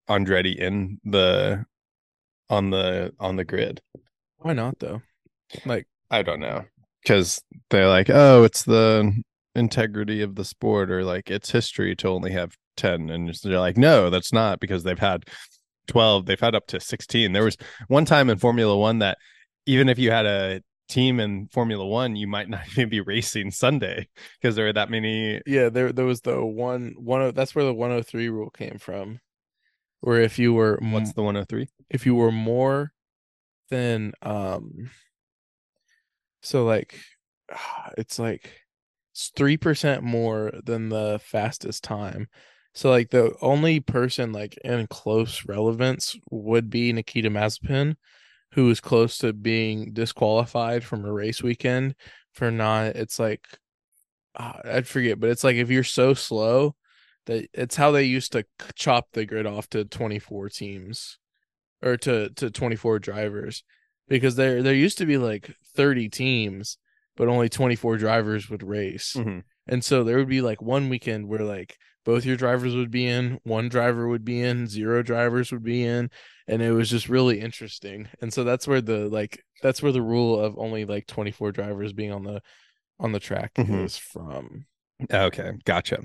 Andretti 0.09 0.55
in 0.55 0.99
the 1.05 1.65
on 2.49 2.69
the 2.71 3.13
on 3.19 3.35
the 3.35 3.45
grid. 3.45 3.81
Why 4.37 4.53
not 4.53 4.79
though? 4.79 5.01
Like 5.65 5.87
I 6.09 6.21
don't 6.23 6.39
know 6.39 6.65
because 7.03 7.41
they're 7.69 7.87
like, 7.87 8.09
oh, 8.09 8.43
it's 8.43 8.63
the 8.63 9.13
integrity 9.55 10.21
of 10.21 10.35
the 10.35 10.45
sport 10.45 10.91
or 10.91 11.03
like 11.03 11.29
it's 11.29 11.51
history 11.51 11.95
to 11.95 12.07
only 12.07 12.31
have 12.31 12.55
10 12.77 13.09
and 13.09 13.33
they're 13.43 13.59
like 13.59 13.75
no 13.75 14.09
that's 14.09 14.31
not 14.31 14.59
because 14.59 14.83
they've 14.83 14.99
had 14.99 15.25
12 15.87 16.27
they've 16.27 16.39
had 16.39 16.55
up 16.55 16.65
to 16.67 16.79
16 16.79 17.33
there 17.33 17.43
was 17.43 17.57
one 17.87 18.05
time 18.05 18.29
in 18.29 18.37
formula 18.37 18.77
1 18.77 18.99
that 18.99 19.17
even 19.65 19.89
if 19.89 19.99
you 19.99 20.11
had 20.11 20.25
a 20.25 20.61
team 20.89 21.19
in 21.19 21.47
Formula 21.47 21.85
One, 21.85 22.15
you 22.15 22.27
might 22.27 22.49
not 22.49 22.67
even 22.71 22.89
be 22.89 22.99
racing 22.99 23.51
Sunday 23.51 24.09
because 24.41 24.55
there 24.55 24.67
are 24.67 24.73
that 24.73 24.89
many. 24.89 25.41
Yeah, 25.45 25.69
there 25.69 25.93
there 25.93 26.05
was 26.05 26.21
the 26.21 26.43
one 26.43 26.95
one 26.97 27.21
of 27.21 27.35
that's 27.35 27.55
where 27.55 27.65
the 27.65 27.73
103 27.73 28.27
rule 28.29 28.49
came 28.49 28.77
from. 28.79 29.19
Where 30.01 30.21
if 30.21 30.39
you 30.39 30.53
were 30.53 30.79
What's 30.81 31.13
the 31.13 31.23
103? 31.23 31.67
if 31.89 32.05
you 32.05 32.15
were 32.15 32.31
more 32.31 32.91
than 33.69 34.13
um 34.21 34.89
so 36.41 36.65
like 36.65 36.99
it's 37.97 38.19
like 38.19 38.51
it's 39.11 39.31
three 39.35 39.57
percent 39.57 40.03
more 40.03 40.51
than 40.63 40.89
the 40.89 41.19
fastest 41.23 41.83
time. 41.83 42.27
So 42.73 42.89
like 42.89 43.09
the 43.09 43.33
only 43.41 43.79
person 43.79 44.31
like 44.31 44.57
in 44.63 44.87
close 44.87 45.45
relevance 45.45 46.15
would 46.31 46.69
be 46.69 46.93
Nikita 46.93 47.29
Mazepin, 47.29 47.95
who 48.53 48.69
is 48.69 48.79
close 48.79 49.17
to 49.19 49.33
being 49.33 49.93
disqualified 49.93 50.83
from 50.83 51.05
a 51.05 51.11
race 51.11 51.41
weekend 51.41 51.95
for 52.33 52.51
not. 52.51 52.95
It's 52.95 53.19
like 53.19 53.45
uh, 54.35 54.53
I'd 54.65 54.87
forget, 54.87 55.19
but 55.19 55.29
it's 55.29 55.43
like 55.43 55.55
if 55.55 55.69
you're 55.69 55.83
so 55.83 56.13
slow 56.13 56.75
that 57.25 57.47
it's 57.53 57.75
how 57.75 57.91
they 57.91 58.03
used 58.03 58.31
to 58.33 58.45
chop 58.75 59.07
the 59.13 59.25
grid 59.25 59.45
off 59.45 59.69
to 59.69 59.85
24 59.85 60.49
teams 60.49 61.17
or 61.81 61.97
to 61.97 62.29
to 62.31 62.49
24 62.49 62.99
drivers 62.99 63.63
because 64.07 64.35
there 64.35 64.61
there 64.63 64.73
used 64.73 64.97
to 64.97 65.05
be 65.05 65.17
like 65.17 65.53
30 65.79 66.09
teams 66.09 66.77
but 67.15 67.27
only 67.27 67.47
24 67.49 67.97
drivers 67.97 68.49
would 68.49 68.63
race 68.63 69.13
Mhm. 69.17 69.43
and 69.67 69.81
so 69.83 70.03
there 70.03 70.17
would 70.17 70.27
be 70.37 70.41
like 70.41 70.61
one 70.61 70.89
weekend 70.89 71.27
where 71.29 71.45
like 71.57 71.77
both 72.05 72.25
your 72.25 72.35
drivers 72.37 72.75
would 72.75 72.91
be 72.91 73.05
in 73.07 73.39
one 73.43 73.69
driver 73.69 74.07
would 74.07 74.25
be 74.25 74.41
in 74.41 74.67
zero 74.67 75.01
drivers 75.03 75.51
would 75.51 75.63
be 75.63 75.83
in 75.83 76.09
and 76.47 76.61
it 76.61 76.71
was 76.71 76.89
just 76.89 77.07
really 77.07 77.39
interesting 77.39 78.07
and 78.21 78.33
so 78.33 78.43
that's 78.43 78.67
where 78.67 78.81
the 78.81 79.07
like 79.09 79.33
that's 79.61 79.81
where 79.81 79.91
the 79.93 80.01
rule 80.01 80.39
of 80.39 80.57
only 80.57 80.83
like 80.85 81.05
24 81.07 81.51
drivers 81.51 81.93
being 81.93 82.11
on 82.11 82.23
the 82.23 82.41
on 82.99 83.11
the 83.13 83.19
track 83.19 83.51
Mhm. 83.55 83.85
is 83.85 83.95
from 83.97 84.65
Okay, 85.13 85.51
gotcha. 85.63 85.99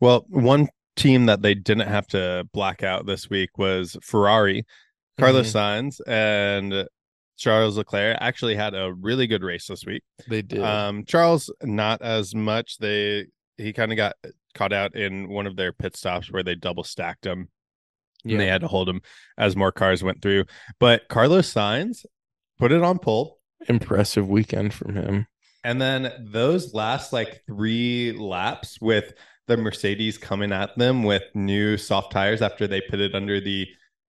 Well, 0.00 0.26
one 0.28 0.68
team 0.96 1.26
that 1.26 1.40
they 1.40 1.54
didn't 1.54 1.86
have 1.86 2.08
to 2.08 2.48
black 2.52 2.82
out 2.82 3.06
this 3.06 3.30
week 3.30 3.50
was 3.58 3.96
Ferrari. 4.02 4.64
Carlos 5.20 5.52
Sainz 5.52 6.00
and 6.06 6.88
Charles 7.40 7.78
Leclerc 7.78 8.18
actually 8.20 8.54
had 8.54 8.74
a 8.74 8.92
really 8.92 9.26
good 9.26 9.42
race 9.42 9.66
this 9.66 9.84
week. 9.86 10.02
they 10.28 10.42
did 10.42 10.60
Um, 10.62 11.04
Charles 11.06 11.50
not 11.62 12.02
as 12.02 12.34
much. 12.34 12.76
They 12.78 13.26
he 13.56 13.72
kind 13.72 13.90
of 13.92 13.96
got 13.96 14.14
caught 14.54 14.72
out 14.74 14.94
in 14.94 15.28
one 15.28 15.46
of 15.46 15.56
their 15.56 15.72
pit 15.72 15.96
stops 15.96 16.30
where 16.30 16.42
they 16.42 16.54
double 16.54 16.84
stacked 16.84 17.24
him 17.24 17.48
and 18.24 18.38
they 18.38 18.46
had 18.46 18.60
to 18.60 18.68
hold 18.68 18.88
him 18.88 19.00
as 19.38 19.56
more 19.56 19.72
cars 19.72 20.02
went 20.04 20.20
through. 20.20 20.44
But 20.78 21.08
Carlos 21.08 21.52
Sainz 21.52 22.04
put 22.58 22.72
it 22.72 22.82
on 22.82 22.98
pole. 22.98 23.38
impressive 23.68 24.28
weekend 24.28 24.72
from 24.74 24.94
him 24.94 25.26
And 25.64 25.80
then 25.80 26.12
those 26.20 26.74
last 26.74 27.12
like 27.12 27.42
three 27.46 28.12
laps 28.12 28.78
with 28.80 29.14
the 29.46 29.56
Mercedes 29.56 30.18
coming 30.18 30.52
at 30.52 30.76
them 30.76 31.02
with 31.04 31.22
new 31.34 31.76
soft 31.78 32.12
tires 32.12 32.42
after 32.42 32.66
they 32.66 32.80
pitted 32.82 33.14
under 33.14 33.40
the 33.40 33.66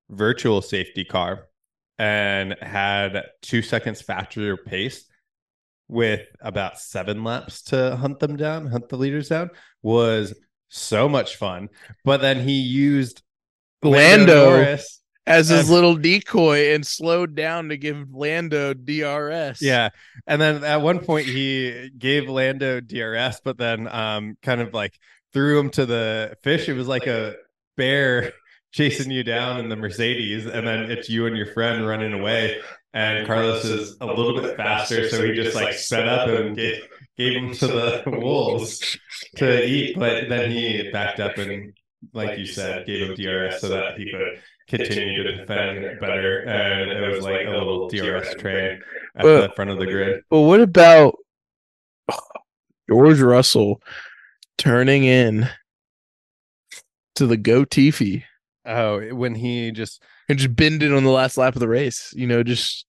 virtual 0.10 0.62
safety 0.62 1.06
car 1.06 1.48
and 2.02 2.56
had 2.60 3.26
two 3.44 3.62
seconds 3.62 4.02
faster 4.02 4.58
pace 4.58 5.06
with 5.88 6.22
about 6.40 6.80
seven 6.80 7.24
laps 7.24 7.62
to 7.62 7.96
hunt 7.96 8.20
them 8.20 8.38
down, 8.38 8.66
hunt 8.66 8.90
the 8.90 8.98
leaders 8.98 9.30
down 9.30 9.52
was 9.84 10.34
so 10.68 11.08
much 11.08 11.36
fun. 11.36 11.70
But 12.04 12.22
then 12.22 12.40
he 12.40 12.54
used 12.54 13.22
Lando 13.84 14.46
Norris 14.50 15.00
as 15.28 15.50
his 15.50 15.70
little 15.70 15.96
decoy 15.96 16.74
and 16.74 16.84
slowed 16.84 17.36
down 17.36 17.70
to 17.70 17.78
give 17.78 18.12
Lando 18.12 18.74
DRS. 18.74 19.62
Yeah. 19.62 19.90
And 20.26 20.42
then 20.42 20.64
at 20.64 20.82
one 20.82 21.02
point 21.02 21.28
he 21.28 21.92
gave 21.96 22.28
Lando 22.28 22.80
DRS, 22.80 23.42
but 23.44 23.60
then 23.60 23.88
um 23.88 24.38
kind 24.42 24.62
of 24.62 24.74
like 24.74 24.98
threw 25.34 25.60
him 25.60 25.70
to 25.72 25.86
the 25.86 26.36
fish. 26.42 26.68
It 26.68 26.74
was 26.74 26.88
like 26.88 27.06
a 27.06 27.36
bear 27.78 28.34
chasing 28.72 29.12
you 29.12 29.24
down 29.24 29.60
in 29.60 29.70
the 29.70 29.76
Mercedes, 29.76 30.46
and 30.46 30.66
then 30.66 30.90
it's 30.92 31.10
you 31.10 31.26
and 31.26 31.36
your 31.36 31.48
friend 31.54 31.86
running 31.88 32.14
away. 32.14 32.60
And 32.94 33.26
Carlos 33.26 33.64
is 33.64 33.96
a 34.02 34.06
little 34.06 34.42
bit 34.42 34.58
faster, 34.58 35.08
so 35.10 35.24
he 35.24 35.34
just 35.34 35.56
like 35.56 35.74
sped 35.74 36.08
up 36.08 36.28
and 36.28 36.56
gave, 36.56 36.82
gave 37.18 37.38
him 37.42 37.54
to 37.54 37.68
the 37.68 38.04
wolves 38.06 38.98
to 39.38 39.66
eat. 39.66 39.98
But 39.98 40.28
then 40.28 40.52
he 40.52 40.90
backed 40.92 41.20
up 41.22 41.38
and, 41.38 41.74
like 42.14 42.38
you 42.38 42.46
said, 42.46 42.86
gave 42.86 43.08
him 43.08 43.16
DRS 43.16 43.62
so 43.62 43.70
that 43.70 43.98
he 43.98 44.12
could 44.12 44.42
continue 44.68 45.24
to 45.24 45.38
defend 45.38 46.00
better. 46.02 46.40
And 46.42 46.92
it 46.92 47.16
was 47.16 47.24
like 47.24 47.48
a 47.48 47.52
little 47.52 47.88
DRS 47.90 48.36
train 48.36 48.82
at 49.16 49.24
Well- 49.24 49.44
the 49.44 49.54
front 49.56 49.72
of 49.72 49.80
the 49.80 49.86
grid. 49.86 50.24
But 50.30 50.42
what 50.42 50.60
about 50.60 51.18
George 52.90 53.22
Russell 53.22 53.82
turning 54.58 55.06
in 55.06 55.48
to 57.16 57.26
the 57.26 57.38
Go 57.38 57.64
Tiffy 57.64 58.24
Oh, 58.66 59.00
when 59.16 59.34
he 59.36 59.72
just 59.72 60.04
and 60.30 60.38
just 60.38 60.56
bending 60.56 60.94
on 60.94 61.04
the 61.04 61.10
last 61.10 61.38
lap 61.38 61.56
of 61.56 61.60
the 61.60 61.68
race? 61.68 62.14
You 62.16 62.28
know, 62.28 62.44
just 62.44 62.86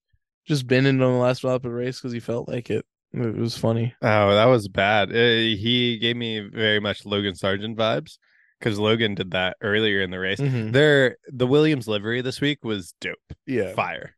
just 0.46 0.66
bending 0.66 1.00
on 1.00 1.12
the 1.12 1.18
last 1.18 1.44
lap 1.44 1.56
of 1.56 1.62
the 1.62 1.70
race 1.70 1.98
because 1.98 2.12
he 2.12 2.20
felt 2.20 2.48
like 2.48 2.70
it. 2.70 2.84
It 3.14 3.36
was 3.36 3.56
funny. 3.58 3.94
oh 4.00 4.34
that 4.34 4.46
was 4.46 4.68
bad. 4.68 5.10
Uh, 5.10 5.14
he 5.14 5.98
gave 5.98 6.16
me 6.16 6.40
very 6.40 6.80
much 6.80 7.04
Logan 7.04 7.34
Sargeant 7.34 7.76
vibes 7.76 8.16
because 8.58 8.78
Logan 8.78 9.14
did 9.14 9.32
that 9.32 9.56
earlier 9.60 10.00
in 10.00 10.10
the 10.10 10.18
race. 10.18 10.40
Mhm. 10.40 10.72
Their 10.72 11.16
the 11.30 11.46
Williams 11.46 11.86
livery 11.86 12.22
this 12.22 12.40
week 12.40 12.64
was 12.64 12.94
dope, 13.02 13.18
Yeah, 13.46 13.74
fire. 13.74 14.14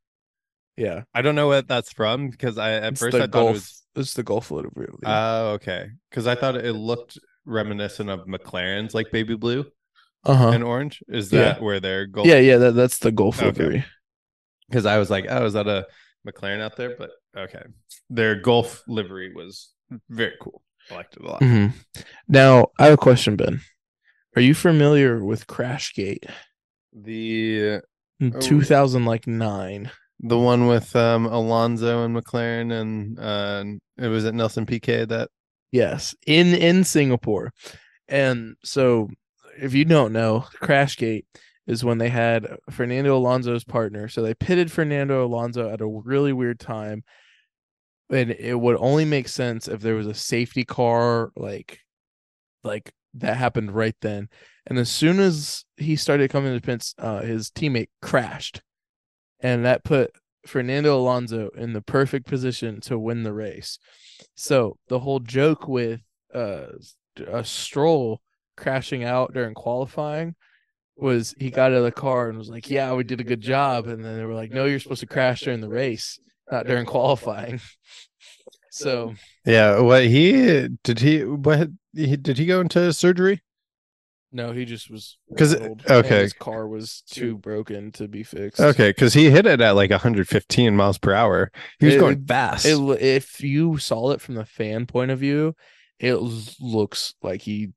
yeah. 0.77 1.03
I 1.13 1.23
don't 1.23 1.35
know 1.35 1.49
what 1.49 1.67
that's 1.67 1.93
from 1.93 2.29
because 2.31 2.57
I 2.57 2.73
at 2.75 2.93
It's 2.93 3.01
first 3.01 3.17
I 3.17 3.21
thought 3.23 3.31
Gulf. 3.33 3.51
it 3.51 3.53
was 3.55 3.83
It's 3.97 4.15
the 4.15 4.23
Gulf 4.23 4.51
livery. 4.53 4.89
oh 5.05 5.49
okay 5.55 5.89
because 6.11 6.27
I 6.29 6.35
thought 6.37 6.57
it 6.57 6.73
looked 6.75 7.19
reminiscent 7.47 8.09
of 8.11 8.27
McLaren's 8.27 8.95
like 8.95 9.11
baby 9.11 9.35
blue 9.35 9.67
uh 10.27 10.35
huh. 10.35 10.51
and 10.51 10.65
orange. 10.65 11.03
Is 11.09 11.33
Yeah. 11.33 11.41
that 11.41 11.63
where 11.63 11.81
they're 11.81 12.07
gold? 12.07 12.27
Yeah, 12.27 12.39
yeah. 12.39 12.57
That, 12.59 12.75
that's 12.75 12.99
the 12.99 13.09
Okay. 13.09 13.47
livery. 13.47 13.85
because 14.69 14.87
I 14.87 14.99
was 14.99 15.11
like, 15.11 15.27
oh, 15.29 15.45
is 15.47 15.53
that 15.55 15.67
a 15.69 15.87
McLaren 16.27 16.61
out 16.61 16.77
there? 16.77 16.95
But 16.97 17.11
okay, 17.37 17.63
their 18.11 18.35
Gulf 18.37 18.83
livery 18.89 19.33
was 19.35 19.71
very 20.09 20.35
cool. 20.41 20.63
I 20.91 20.95
liked 20.95 21.17
it 21.17 21.23
a 21.23 21.27
lot. 21.27 21.43
hmm 21.43 21.69
Now 22.29 22.69
I 22.79 22.85
have 22.87 22.95
a 22.95 22.97
question, 22.99 23.37
Ben. 23.37 23.61
Are 24.37 24.43
you 24.43 24.55
familiar 24.55 25.25
with 25.25 25.47
Crashgate 25.47 26.29
The 26.93 27.81
in 28.21 28.33
Oh. 28.35 28.41
two 28.41 28.63
thousand 28.63 29.05
like 29.05 29.27
nine? 29.27 29.91
the 30.21 30.39
one 30.39 30.67
with 30.69 30.95
um 30.97 31.27
Alonso 31.27 32.05
and 32.05 32.17
McLaren 32.17 32.73
and 32.73 33.19
uh 33.19 33.65
it 33.99 34.09
was 34.09 34.25
at 34.25 34.35
Nelson 34.35 34.65
Piquet 34.67 35.05
that 35.07 35.29
Yes, 35.73 36.15
in 36.27 36.55
in 36.55 36.85
Singapore. 36.85 37.53
And 38.09 38.55
so 38.65 39.09
if 39.59 39.75
you 39.75 39.85
don't 39.85 40.13
know, 40.13 40.45
Crashgate 40.63 41.25
is 41.67 41.85
when 41.85 41.99
they 41.99 42.09
had 42.09 42.57
Fernando 42.71 43.17
Alonso's 43.17 43.65
partner. 43.65 44.09
So 44.09 44.23
they 44.23 44.35
pitted 44.35 44.71
Fernando 44.71 45.25
Alonso 45.25 45.71
at 45.71 45.81
a 45.81 45.87
really 45.87 46.33
weird 46.33 46.61
time. 46.61 47.05
And 48.11 48.31
it 48.31 48.59
would 48.59 48.77
only 48.79 49.05
make 49.05 49.29
sense 49.29 49.67
if 49.67 49.81
there 49.81 49.95
was 49.95 50.07
a 50.07 50.15
safety 50.15 50.65
car 50.65 51.33
like 51.37 51.81
like 52.63 52.93
that 53.15 53.37
happened 53.37 53.73
right 53.73 53.97
then. 54.03 54.29
And 54.67 54.79
as 54.79 54.91
soon 54.91 55.21
as 55.21 55.65
he 55.77 55.97
started 55.97 56.31
coming 56.31 56.55
to 56.55 56.61
pits, 56.61 56.95
uh, 56.99 57.23
his 57.23 57.51
teammate 57.51 57.89
crashed. 58.03 58.63
And 59.41 59.65
that 59.65 59.85
put 59.85 60.13
Fernando 60.47 60.99
Alonso 60.99 61.49
in 61.57 61.73
the 61.73 61.83
perfect 61.83 62.27
position 62.27 62.81
to 62.83 62.99
win 62.99 63.23
the 63.23 63.33
race. 63.33 63.79
So 64.35 64.77
the 64.89 65.01
whole 65.01 65.21
joke 65.21 65.67
with 65.67 66.01
uh 66.35 66.67
a 67.27 67.45
stroll 67.45 68.21
crashing 68.57 69.05
out 69.05 69.33
during 69.35 69.55
qualifying 69.55 70.35
was 70.97 71.35
he 71.39 71.51
got 71.51 71.73
out 71.73 71.79
of 71.79 71.85
the 71.85 71.93
car 71.93 72.29
and 72.29 72.39
was 72.39 72.49
like, 72.49 72.71
Yeah, 72.71 72.93
we 72.95 73.05
did 73.05 73.21
a 73.21 73.25
good 73.25 73.41
job. 73.41 73.87
And 73.87 74.05
then 74.05 74.17
they 74.17 74.25
were 74.25 74.35
like, 74.35 74.53
No, 74.53 74.65
you're 74.65 74.81
supposed 74.81 75.01
to 75.01 75.07
crash 75.07 75.43
during 75.43 75.61
the 75.61 75.69
race, 75.69 76.19
not 76.51 76.67
during 76.67 76.87
qualifying. 76.87 77.61
so 78.71 79.15
yeah 79.47 79.79
what 79.79 80.05
he 80.05 80.67
did 80.83 80.99
he 80.99 81.25
what 81.25 81.69
he 81.95 82.17
did 82.17 82.37
he 82.37 82.45
go 82.47 82.61
into 82.61 82.93
surgery 82.93 83.41
no, 84.33 84.51
he 84.51 84.65
just 84.65 84.91
was 84.91 85.17
because 85.29 85.55
okay. 85.89 86.23
his 86.23 86.33
car 86.33 86.67
was 86.67 87.05
too 87.09 87.39
broken 87.39 87.93
to 87.93 88.09
be 88.09 88.25
fixed. 88.25 88.61
okay 88.61 88.91
because 88.91 89.15
he 89.15 89.31
hit 89.31 89.47
it 89.47 89.61
at 89.61 89.77
like 89.77 89.91
115 89.91 90.75
miles 90.75 90.99
per 90.99 91.15
hour 91.15 91.53
he 91.79 91.87
was 91.87 91.95
It- 91.95 92.01
going 92.01 92.25
fast 92.27 92.67
It, 92.67 92.77
if 93.01 93.41
you 93.41 93.79
saw 93.79 94.11
it 94.11 94.21
from 94.21 94.35
the 94.35 94.45
fan 94.45 94.87
point 94.87 95.13
of 95.13 95.21
view, 95.21 95.55
it 96.01 96.17
looks 96.61 97.15
like 97.23 97.43
he 97.43 97.71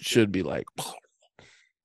should 0.00 0.30
be 0.32 0.42
like 0.42 0.66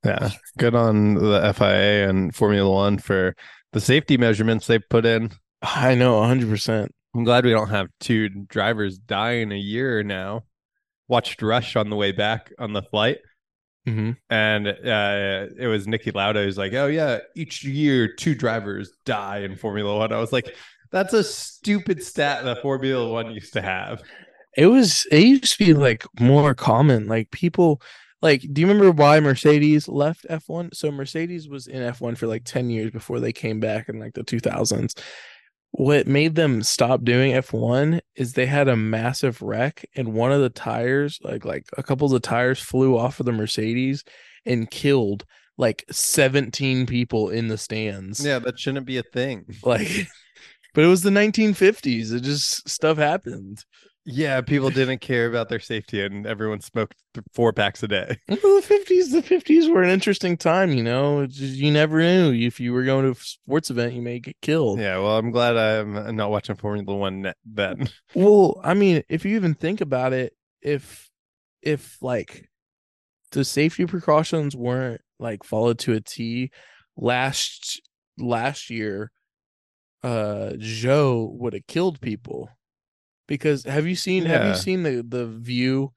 yeah 0.06 0.30
good 0.58 0.76
on 0.76 1.16
the 1.16 1.54
FIA 1.58 2.10
and 2.10 2.36
Formula 2.36 2.70
One 2.70 2.98
for 2.98 3.36
the 3.72 3.82
safety 3.82 4.18
measurements 4.18 4.68
they 4.68 4.80
put 4.80 5.06
in 5.06 5.32
I 5.62 5.96
know, 5.96 6.22
hundred 6.24 6.50
percent. 6.50 6.94
I'm 7.16 7.24
glad 7.24 7.46
we 7.46 7.52
don't 7.52 7.70
have 7.70 7.88
two 8.02 8.28
drivers 8.28 8.98
dying 8.98 9.52
a 9.54 9.58
year 9.58 10.04
now. 10.04 10.44
Watched 11.08 11.42
Rush 11.42 11.76
on 11.78 11.90
the 11.90 11.96
way 11.96 12.12
back 12.12 12.52
on 12.60 12.74
the 12.74 12.82
flight, 12.82 13.20
Mm-hmm. 13.88 14.12
and 14.30 14.68
uh, 14.68 15.48
it 15.58 15.68
was 15.68 15.88
Niki 15.88 16.14
Lauda 16.14 16.44
who's 16.44 16.58
like, 16.58 16.74
"Oh 16.74 16.88
yeah, 16.88 17.20
each 17.36 17.64
year 17.64 18.08
two 18.14 18.36
drivers 18.36 18.92
die 19.06 19.40
in 19.40 19.56
Formula 19.56 19.98
One." 19.98 20.12
I 20.12 20.20
was 20.20 20.34
like, 20.34 20.54
That's 20.92 21.14
a 21.14 21.24
stupid 21.24 22.04
stat 22.04 22.44
that 22.44 22.62
Formula 22.62 23.10
One 23.10 23.32
used 23.32 23.54
to 23.54 23.62
have. 23.62 24.02
It 24.58 24.68
was 24.68 25.06
it 25.12 25.20
used 25.24 25.58
to 25.58 25.66
be 25.66 25.74
like 25.74 26.06
more 26.20 26.54
common. 26.54 27.08
Like 27.08 27.32
people 27.32 27.82
like 28.24 28.42
do 28.54 28.62
you 28.62 28.68
remember 28.68 28.90
why 28.90 29.20
Mercedes 29.20 29.88
left 29.88 30.26
F1? 30.30 30.74
So 30.74 30.90
Mercedes 30.92 31.50
was 31.50 31.68
in 31.68 31.82
F1 31.82 32.18
for 32.18 32.26
like 32.26 32.46
10 32.46 32.70
years 32.70 32.90
before 32.90 33.20
they 33.20 33.34
came 33.34 33.60
back 33.60 33.90
in 33.90 34.00
like 34.00 34.14
the 34.14 34.24
2000s. 34.24 34.98
What 35.72 36.08
made 36.08 36.36
them 36.36 36.64
stop 36.64 37.04
doing 37.04 37.34
F1 37.34 38.00
is 38.16 38.34
they 38.34 38.46
had 38.46 38.70
a 38.70 38.78
massive 38.78 39.42
wreck 39.42 39.86
and 39.96 40.14
one 40.14 40.32
of 40.32 40.40
the 40.40 40.50
tires, 40.50 41.20
like 41.22 41.44
like 41.44 41.66
a 41.78 41.84
couple 41.84 42.06
of 42.06 42.14
the 42.14 42.20
tires 42.22 42.62
flew 42.62 42.98
off 42.98 43.20
of 43.20 43.26
the 43.26 43.34
Mercedes 43.34 44.06
and 44.46 44.72
killed 44.72 45.26
like 45.58 45.84
17 45.92 46.86
people 46.86 47.30
in 47.30 47.50
the 47.50 47.58
stands. 47.58 48.26
Yeah, 48.26 48.40
that 48.40 48.58
shouldn't 48.58 48.86
be 48.86 48.98
a 48.98 49.04
thing. 49.04 49.46
Like 49.64 50.08
but 50.74 50.86
it 50.86 50.88
was 50.88 51.02
the 51.02 51.10
1950s. 51.10 52.14
It 52.14 52.22
just 52.22 52.70
stuff 52.70 52.98
happened. 52.98 53.66
Yeah, 54.06 54.42
people 54.42 54.70
didn't 54.70 55.00
care 55.00 55.28
about 55.28 55.48
their 55.48 55.62
safety, 55.62 56.02
and 56.04 56.26
everyone 56.28 56.60
smoked 56.60 56.98
th- 57.14 57.24
four 57.32 57.54
packs 57.54 57.82
a 57.84 57.88
day. 57.88 58.18
Well, 58.28 58.58
the 58.58 58.62
fifties, 58.62 59.12
the 59.14 59.22
fifties 59.22 59.70
were 59.70 59.82
an 59.82 59.90
interesting 59.90 60.36
time. 60.36 60.72
You 60.74 60.84
know, 60.84 61.26
just- 61.26 61.56
you 61.56 61.72
never 61.72 62.00
knew 62.00 62.34
if 62.34 62.60
you 62.60 62.74
were 62.74 62.84
going 62.84 63.06
to 63.06 63.12
a 63.12 63.16
sports 63.24 63.70
event, 63.70 63.94
you 63.94 64.02
may 64.02 64.20
get 64.20 64.36
killed. 64.42 64.80
Yeah, 64.80 64.98
well, 64.98 65.18
I'm 65.18 65.32
glad 65.32 65.56
I'm 65.56 66.16
not 66.18 66.32
watching 66.32 66.56
Formula 66.58 66.94
One 66.96 67.22
ne- 67.22 67.34
then. 67.46 67.90
Well, 68.16 68.60
I 68.64 68.74
mean, 68.74 69.04
if 69.10 69.24
you 69.24 69.36
even 69.38 69.54
think 69.54 69.80
about 69.80 70.12
it, 70.14 70.34
if 70.62 71.10
if 71.62 71.98
like 72.02 72.50
the 73.32 73.46
safety 73.46 73.86
precautions 73.86 74.54
weren't 74.56 75.00
like 75.20 75.44
followed 75.46 75.80
to 75.80 75.94
a 75.94 76.02
T, 76.02 76.52
last 76.98 77.82
last 78.18 78.70
year, 78.70 79.12
uh, 80.04 80.52
Zhou 80.58 81.32
would 81.38 81.54
have 81.54 81.68
killed 81.68 82.02
people. 82.02 82.50
Because 83.28 83.64
have 83.64 83.88
you 83.88 83.96
seen 83.96 84.26
have 84.26 84.46
you 84.48 84.56
seen 84.56 84.84
the 84.84 85.04
the 85.08 85.26
view 85.28 85.92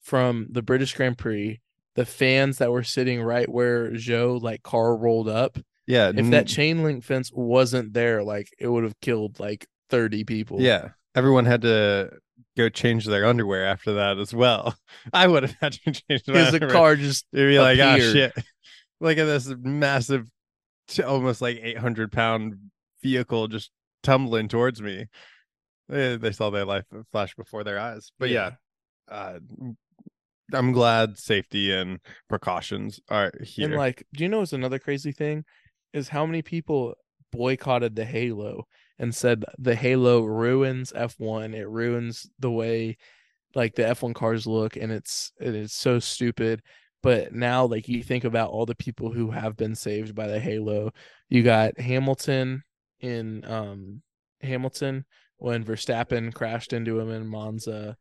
from 0.00 0.48
the 0.50 0.62
British 0.62 0.94
Grand 0.94 1.18
Prix? 1.18 1.60
The 1.94 2.06
fans 2.06 2.58
that 2.58 2.72
were 2.72 2.82
sitting 2.82 3.22
right 3.22 3.48
where 3.48 3.90
Zhou 3.90 4.40
like 4.40 4.62
car 4.62 4.96
rolled 4.96 5.28
up. 5.28 5.58
Yeah, 5.86 6.12
If 6.14 6.30
that 6.30 6.46
chain 6.46 6.82
link 6.84 7.04
fence 7.04 7.30
wasn't 7.34 7.92
there, 7.92 8.22
like 8.22 8.48
it 8.58 8.68
would 8.68 8.84
have 8.84 8.98
killed 9.00 9.38
like 9.40 9.66
thirty 9.90 10.24
people. 10.24 10.60
yeah, 10.60 10.90
everyone 11.14 11.44
had 11.44 11.62
to 11.62 12.10
go 12.56 12.68
change 12.68 13.04
their 13.06 13.26
underwear 13.26 13.66
after 13.66 13.94
that 13.94 14.18
as 14.18 14.32
well. 14.34 14.74
I 15.12 15.26
would 15.26 15.42
have 15.42 15.56
had 15.60 15.72
to 15.84 15.92
change 15.92 16.22
my 16.26 16.34
because 16.34 16.52
the 16.52 16.66
car 16.68 16.96
just 16.96 17.26
It'd 17.32 17.48
be 17.48 17.58
like, 17.58 17.78
oh 17.78 17.98
shit. 17.98 18.32
Look 19.00 19.18
at 19.18 19.24
this 19.24 19.52
massive, 19.58 20.28
almost 21.04 21.42
like 21.42 21.58
800 21.60 22.12
pound 22.12 22.54
vehicle 23.02 23.48
just 23.48 23.70
tumbling 24.02 24.48
towards 24.48 24.80
me. 24.80 25.06
They, 25.88 26.16
they 26.16 26.32
saw 26.32 26.50
their 26.50 26.64
life 26.64 26.84
flash 27.10 27.34
before 27.34 27.64
their 27.64 27.78
eyes. 27.78 28.12
But 28.18 28.30
yeah, 28.30 28.52
uh, 29.10 29.38
I'm 30.52 30.72
glad 30.72 31.18
safety 31.18 31.72
and 31.72 32.00
precautions 32.28 33.00
are 33.08 33.32
here. 33.42 33.66
And 33.66 33.76
like, 33.76 34.06
do 34.12 34.24
you 34.24 34.28
know 34.28 34.40
what's 34.40 34.52
another 34.52 34.78
crazy 34.78 35.12
thing? 35.12 35.44
Is 35.92 36.08
how 36.08 36.24
many 36.24 36.42
people 36.42 36.94
boycotted 37.30 37.96
the 37.96 38.04
Halo 38.04 38.66
and 38.98 39.14
said 39.14 39.44
the 39.58 39.74
Halo 39.74 40.22
ruins 40.22 40.92
F1. 40.92 41.54
It 41.54 41.68
ruins 41.68 42.30
the 42.38 42.50
way 42.50 42.96
like 43.54 43.74
the 43.74 43.82
F1 43.82 44.14
cars 44.14 44.46
look, 44.46 44.76
and 44.76 44.92
it's 44.92 45.32
it 45.40 45.54
is 45.54 45.72
so 45.72 45.98
stupid. 45.98 46.62
But 47.02 47.34
now, 47.34 47.64
like 47.64 47.88
you 47.88 48.02
think 48.02 48.24
about 48.24 48.50
all 48.50 48.64
the 48.64 48.76
people 48.76 49.12
who 49.12 49.30
have 49.30 49.56
been 49.56 49.74
saved 49.74 50.14
by 50.14 50.28
the 50.28 50.38
Halo. 50.38 50.92
You 51.28 51.42
got 51.42 51.78
Hamilton 51.78 52.62
in 53.00 53.44
um 53.44 54.02
Hamilton 54.40 55.04
when 55.42 55.64
Verstappen 55.64 56.32
crashed 56.32 56.72
into 56.72 57.00
him 57.00 57.10
in 57.10 57.26
Monza. 57.26 57.96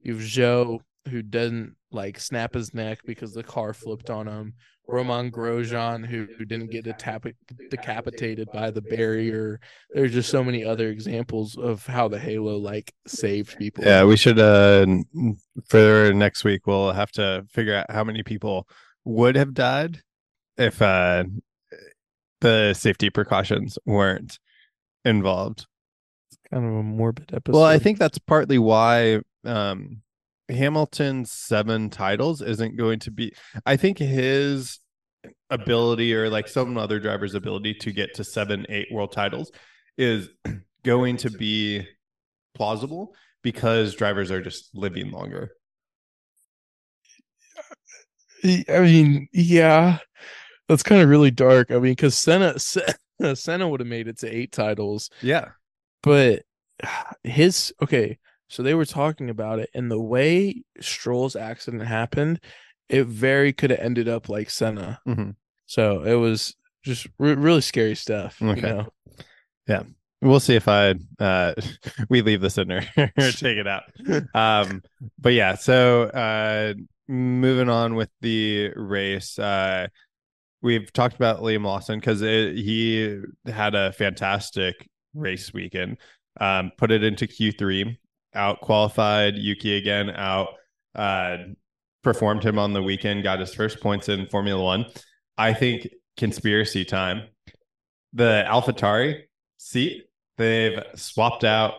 You've 0.00 0.20
Zhou 0.20 0.80
who 1.08 1.20
doesn't 1.20 1.76
like 1.92 2.18
snap 2.18 2.54
his 2.54 2.72
neck 2.72 3.00
because 3.04 3.32
the 3.32 3.42
car 3.42 3.74
flipped 3.74 4.08
on 4.08 4.26
him. 4.26 4.54
Romain 4.88 5.30
Grosjean 5.30 6.06
who, 6.06 6.26
who 6.38 6.44
didn't 6.44 6.70
get 6.70 6.86
decap- 6.86 7.34
decapitated 7.70 8.48
by 8.50 8.70
the 8.70 8.80
barrier. 8.80 9.60
There's 9.90 10.12
just 10.12 10.30
so 10.30 10.42
many 10.42 10.64
other 10.64 10.88
examples 10.88 11.56
of 11.58 11.84
how 11.86 12.08
the 12.08 12.18
Halo 12.18 12.56
like 12.56 12.92
saved 13.06 13.58
people. 13.58 13.84
yeah, 13.84 14.04
we 14.04 14.16
should, 14.16 14.38
uh, 14.38 14.86
for 15.68 16.12
next 16.14 16.44
week, 16.44 16.66
we'll 16.66 16.92
have 16.92 17.12
to 17.12 17.44
figure 17.50 17.74
out 17.74 17.90
how 17.90 18.04
many 18.04 18.22
people 18.22 18.66
would 19.04 19.36
have 19.36 19.54
died 19.54 20.02
if 20.56 20.80
uh, 20.80 21.24
the 22.40 22.72
safety 22.72 23.10
precautions 23.10 23.78
weren't 23.84 24.38
involved. 25.04 25.66
Kind 26.50 26.64
of 26.64 26.72
a 26.72 26.82
morbid 26.82 27.32
episode. 27.34 27.56
Well, 27.56 27.66
I 27.66 27.78
think 27.78 27.98
that's 27.98 28.18
partly 28.18 28.58
why 28.58 29.20
um 29.44 30.02
Hamilton's 30.48 31.32
seven 31.32 31.90
titles 31.90 32.40
isn't 32.42 32.76
going 32.76 33.00
to 33.00 33.10
be 33.10 33.32
I 33.64 33.76
think 33.76 33.98
his 33.98 34.80
ability 35.50 36.14
or 36.14 36.28
like 36.28 36.48
some 36.48 36.76
other 36.76 36.98
driver's 37.00 37.34
ability 37.34 37.74
to 37.74 37.92
get 37.92 38.14
to 38.14 38.24
seven, 38.24 38.66
eight 38.68 38.88
world 38.92 39.12
titles 39.12 39.50
is 39.98 40.28
going 40.84 41.16
to 41.18 41.30
be 41.30 41.86
plausible 42.54 43.14
because 43.42 43.94
drivers 43.94 44.30
are 44.30 44.42
just 44.42 44.70
living 44.74 45.10
longer. 45.10 45.52
I 48.44 48.80
mean, 48.80 49.28
yeah, 49.32 49.98
that's 50.68 50.82
kind 50.82 51.02
of 51.02 51.08
really 51.08 51.30
dark. 51.30 51.70
I 51.70 51.74
mean, 51.74 51.92
because 51.92 52.16
Senna, 52.18 52.58
Senna, 52.58 53.34
Senna 53.34 53.68
would 53.68 53.80
have 53.80 53.88
made 53.88 54.08
it 54.08 54.18
to 54.18 54.28
eight 54.34 54.52
titles, 54.52 55.10
Yeah. 55.22 55.48
But 56.06 56.42
his 57.24 57.74
okay. 57.82 58.18
So 58.48 58.62
they 58.62 58.74
were 58.74 58.86
talking 58.86 59.28
about 59.28 59.58
it, 59.58 59.70
and 59.74 59.90
the 59.90 60.00
way 60.00 60.62
Stroll's 60.80 61.34
accident 61.34 61.82
happened, 61.84 62.40
it 62.88 63.04
very 63.04 63.52
could 63.52 63.70
have 63.70 63.80
ended 63.80 64.08
up 64.08 64.28
like 64.28 64.50
Senna. 64.50 65.00
Mhm. 65.06 65.34
So 65.66 66.04
it 66.04 66.14
was 66.14 66.54
just 66.84 67.08
re- 67.18 67.34
really 67.34 67.60
scary 67.60 67.96
stuff. 67.96 68.40
You 68.40 68.50
Okay. 68.50 68.84
Yeah. 69.66 69.82
We'll 70.22 70.38
see 70.40 70.54
if 70.54 70.68
I 70.68 70.94
uh 71.18 71.54
we 72.08 72.22
leave 72.22 72.40
this 72.40 72.56
in 72.56 72.70
or, 72.70 72.82
or 72.96 73.30
take 73.32 73.58
it 73.58 73.66
out. 73.66 73.82
Um 74.32 74.82
but 75.18 75.32
yeah, 75.32 75.56
so 75.56 76.04
uh 76.04 76.74
moving 77.08 77.68
on 77.68 77.96
with 77.96 78.10
the 78.20 78.70
race, 78.76 79.38
uh 79.40 79.88
we've 80.62 80.92
talked 80.92 81.16
about 81.16 81.40
Liam 81.40 81.64
Lawson 81.64 81.98
because 81.98 82.20
he 82.20 83.20
had 83.46 83.74
a 83.74 83.92
fantastic 83.92 84.88
race 85.16 85.52
weekend. 85.52 85.98
Um 86.40 86.72
put 86.76 86.90
it 86.90 87.02
into 87.02 87.26
Q3, 87.26 87.96
out 88.34 88.60
qualified 88.60 89.36
Yuki 89.36 89.76
again, 89.76 90.10
out 90.10 90.48
uh 90.94 91.38
performed 92.02 92.44
him 92.44 92.58
on 92.58 92.72
the 92.72 92.82
weekend, 92.82 93.24
got 93.24 93.40
his 93.40 93.54
first 93.54 93.80
points 93.80 94.08
in 94.08 94.26
Formula 94.28 94.62
One. 94.62 94.86
I 95.36 95.52
think 95.52 95.88
conspiracy 96.16 96.84
time. 96.84 97.28
The 98.12 98.44
AlphaTauri 98.48 99.22
seat 99.58 100.04
they've 100.38 100.82
swapped 100.94 101.44
out 101.44 101.74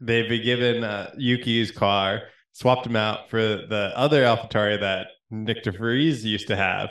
they've 0.00 0.28
been 0.28 0.42
given 0.42 0.82
uh, 0.82 1.10
Yuki's 1.16 1.70
car 1.70 2.22
swapped 2.52 2.86
him 2.86 2.96
out 2.96 3.30
for 3.30 3.40
the 3.40 3.92
other 3.94 4.22
AlphaTauri 4.22 4.80
that 4.80 5.08
Nyck 5.32 5.62
de 5.62 5.70
Vries 5.70 6.24
used 6.24 6.48
to 6.48 6.56
have 6.56 6.90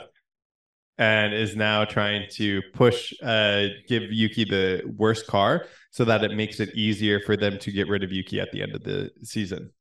and 1.00 1.32
is 1.32 1.56
now 1.56 1.84
trying 1.84 2.28
to 2.30 2.62
push 2.74 3.12
uh 3.24 3.66
give 3.88 4.02
Yuki 4.04 4.44
the 4.44 4.82
worst 4.96 5.26
car 5.26 5.66
so 5.90 6.04
that 6.04 6.22
it 6.22 6.36
makes 6.36 6.60
it 6.60 6.72
easier 6.76 7.18
for 7.18 7.36
them 7.36 7.58
to 7.58 7.72
get 7.72 7.88
rid 7.88 8.04
of 8.04 8.12
Yuki 8.12 8.38
at 8.38 8.52
the 8.52 8.62
end 8.62 8.74
of 8.76 8.84
the 8.84 9.10
season 9.24 9.72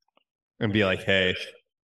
and 0.59 0.73
be 0.73 0.83
like 0.83 1.03
hey 1.03 1.35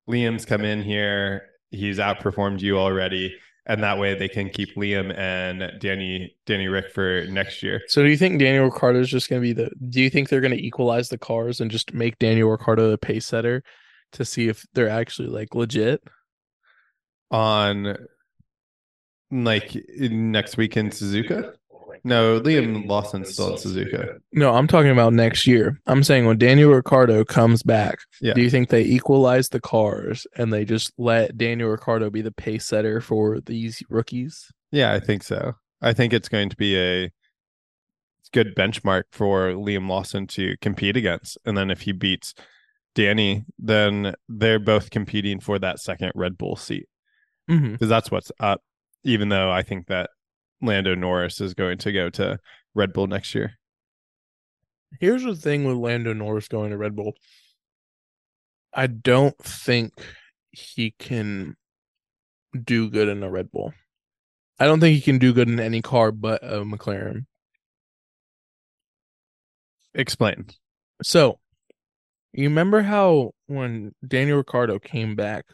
Liam's 0.10 0.46
come 0.46 0.64
in 0.64 0.82
here 0.82 1.44
he's 1.70 2.00
outperformed 2.00 2.62
you 2.62 2.80
already 2.80 3.36
and 3.68 3.84
that 3.84 4.00
way 4.00 4.16
they 4.18 4.30
can 4.30 4.50
keep 4.50 4.76
Liam 4.76 5.16
and 5.18 5.80
Danny 5.80 6.36
Danny 6.46 6.68
Rick 6.68 6.92
for 6.94 7.26
next 7.30 7.64
year. 7.64 7.82
So 7.88 8.04
do 8.04 8.10
you 8.10 8.18
think 8.18 8.40
Daniel 8.40 8.66
Ricciardo 8.66 9.00
is 9.00 9.10
just 9.10 9.28
going 9.28 9.42
to 9.42 9.44
be 9.44 9.54
the? 9.54 9.72
Do 9.90 10.02
you 10.02 10.12
think 10.12 10.30
they're 10.30 10.40
going 10.40 10.56
to 10.56 10.64
equalize 10.64 11.10
the 11.10 11.18
cars 11.18 11.60
and 11.60 11.72
just 11.72 11.92
make 11.92 12.20
Daniel 12.20 12.52
Ricciardo 12.52 12.92
the 12.92 13.00
pace 13.00 13.26
setter 13.26 13.64
to 14.12 14.24
see 14.24 14.50
if 14.50 14.68
they're 14.76 14.88
actually 14.88 15.30
like 15.30 15.56
legit? 15.56 16.04
on 17.32 17.98
like 19.44 19.76
next 20.00 20.58
week 20.58 20.78
in 20.78 20.90
Suzuka? 20.90 21.54
No, 22.04 22.40
Liam 22.40 22.88
Lawson's 22.88 23.34
still 23.34 23.54
in 23.54 23.56
Suzuka. 23.56 24.20
No, 24.32 24.54
I'm 24.54 24.68
talking 24.68 24.92
about 24.92 25.14
next 25.14 25.48
year. 25.48 25.82
I'm 25.88 26.04
saying 26.04 26.26
when 26.28 26.38
Daniel 26.38 26.72
Ricciardo 26.72 27.26
comes 27.26 27.64
back, 27.64 27.98
Yeah. 28.22 28.34
do 28.34 28.42
you 28.42 28.50
think 28.52 28.70
they 28.70 28.84
equalize 28.84 29.50
the 29.50 29.60
cars 29.60 30.28
and 30.38 30.54
they 30.54 30.66
just 30.66 30.92
let 31.00 31.36
Daniel 31.36 31.70
Ricciardo 31.70 32.12
be 32.12 32.22
the 32.22 32.32
pace 32.32 32.66
setter 32.66 33.02
for 33.02 33.40
these 33.42 33.82
rookies? 33.90 34.52
Yeah, 34.72 34.94
I 34.94 35.00
think 35.00 35.24
so. 35.24 35.54
I 35.82 35.94
think 35.94 36.14
it's 36.14 36.30
going 36.30 36.50
to 36.50 36.56
be 36.56 36.78
a 36.78 37.12
good 38.34 38.56
benchmark 38.56 39.04
for 39.12 39.50
Liam 39.54 39.88
Lawson 39.90 40.28
to 40.28 40.56
compete 40.62 40.98
against. 40.98 41.38
And 41.46 41.58
then 41.58 41.72
if 41.72 41.82
he 41.82 41.92
beats 41.92 42.36
Danny, 42.94 43.46
then 43.58 44.14
they're 44.30 44.60
both 44.60 44.90
competing 44.92 45.40
for 45.40 45.58
that 45.60 45.80
second 45.80 46.12
Red 46.16 46.38
Bull 46.38 46.56
seat 46.56 46.88
Mm-hmm. 47.50 47.74
because 47.74 47.90
that's 47.90 48.10
what's 48.12 48.32
up. 48.40 48.62
Even 49.06 49.30
though 49.30 49.50
I 49.50 49.62
think 49.62 49.88
that 49.88 50.10
Lando 50.62 50.96
Norris 50.96 51.40
is 51.40 51.54
going 51.54 51.78
to 51.78 51.94
go 51.94 52.10
to 52.10 52.40
Red 52.74 52.92
Bull 52.92 53.08
next 53.08 53.34
year. 53.34 53.54
Here's 55.00 55.24
the 55.24 55.36
thing 55.36 55.64
with 55.64 55.78
Lando 55.78 56.14
Norris 56.14 56.48
going 56.48 56.72
to 56.72 56.78
Red 56.78 56.96
Bull. 56.96 57.14
I 58.74 58.88
don't 58.88 59.38
think 59.38 59.94
he 60.52 60.92
can 60.98 61.56
do 62.62 62.90
good 62.90 63.08
in 63.08 63.24
a 63.24 63.30
Red 63.30 63.52
Bull. 63.52 63.74
I 64.60 64.66
don't 64.66 64.80
think 64.80 64.96
he 64.96 65.02
can 65.02 65.18
do 65.18 65.34
good 65.34 65.50
in 65.50 65.60
any 65.60 65.82
car 65.82 66.12
but 66.12 66.44
a 66.44 66.64
McLaren. 66.64 67.26
Explain. 69.94 70.48
So, 71.04 71.40
you 72.34 72.50
remember 72.50 72.82
how 72.82 73.32
when 73.48 73.94
Daniel 74.06 74.38
Ricciardo 74.38 74.80
came 74.80 75.16
back 75.16 75.46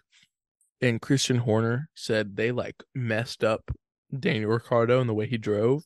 and 0.82 1.02
Christian 1.02 1.38
Horner 1.38 1.90
said 1.96 2.36
they 2.36 2.52
like 2.52 2.76
messed 2.96 3.44
up 3.44 3.72
Daniel 4.18 4.52
Ricciardo 4.52 5.00
and 5.00 5.10
the 5.10 5.14
way 5.14 5.28
he 5.28 5.38
drove? 5.38 5.84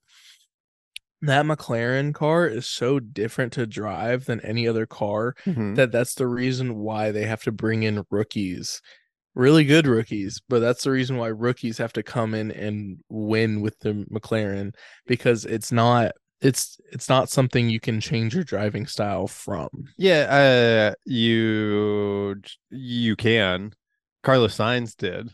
That 1.22 1.46
McLaren 1.46 2.14
car 2.14 2.46
is 2.48 2.68
so 2.68 3.00
different 3.00 3.54
to 3.54 3.66
drive 3.66 4.26
than 4.26 4.42
any 4.42 4.68
other 4.68 4.86
car 4.86 5.34
Mhm. 5.46 5.76
that 5.76 5.92
that's 5.92 6.14
the 6.16 6.28
reason 6.28 6.76
why 6.76 7.12
they 7.12 7.26
have 7.26 7.42
to 7.44 7.52
bring 7.52 7.84
in 7.84 8.04
rookies 8.12 8.82
really 9.34 9.66
good 9.66 9.86
rookies 9.86 10.40
but 10.48 10.60
that's 10.60 10.84
the 10.86 10.92
reason 10.92 11.18
why 11.18 11.28
rookies 11.28 11.78
have 11.78 11.92
to 11.92 12.02
come 12.02 12.34
in 12.34 12.52
and 12.52 12.98
win 13.10 13.60
with 13.60 13.78
the 13.80 14.06
mclaren 14.10 14.74
because 15.08 15.44
it's 15.44 15.74
not 15.74 16.14
it's 16.40 16.78
it's 16.94 17.10
not 17.10 17.30
something 17.30 17.70
you 17.70 17.80
can 17.82 18.00
change 18.00 18.34
your 18.34 18.46
driving 18.46 18.86
style 18.86 19.28
from 19.28 19.68
Yeah, 19.98 20.94
uh, 20.94 20.94
you 21.06 22.36
you 22.70 23.16
can. 23.18 23.74
Carlos 24.26 24.58
Sainz 24.58 24.98
did 24.98 25.30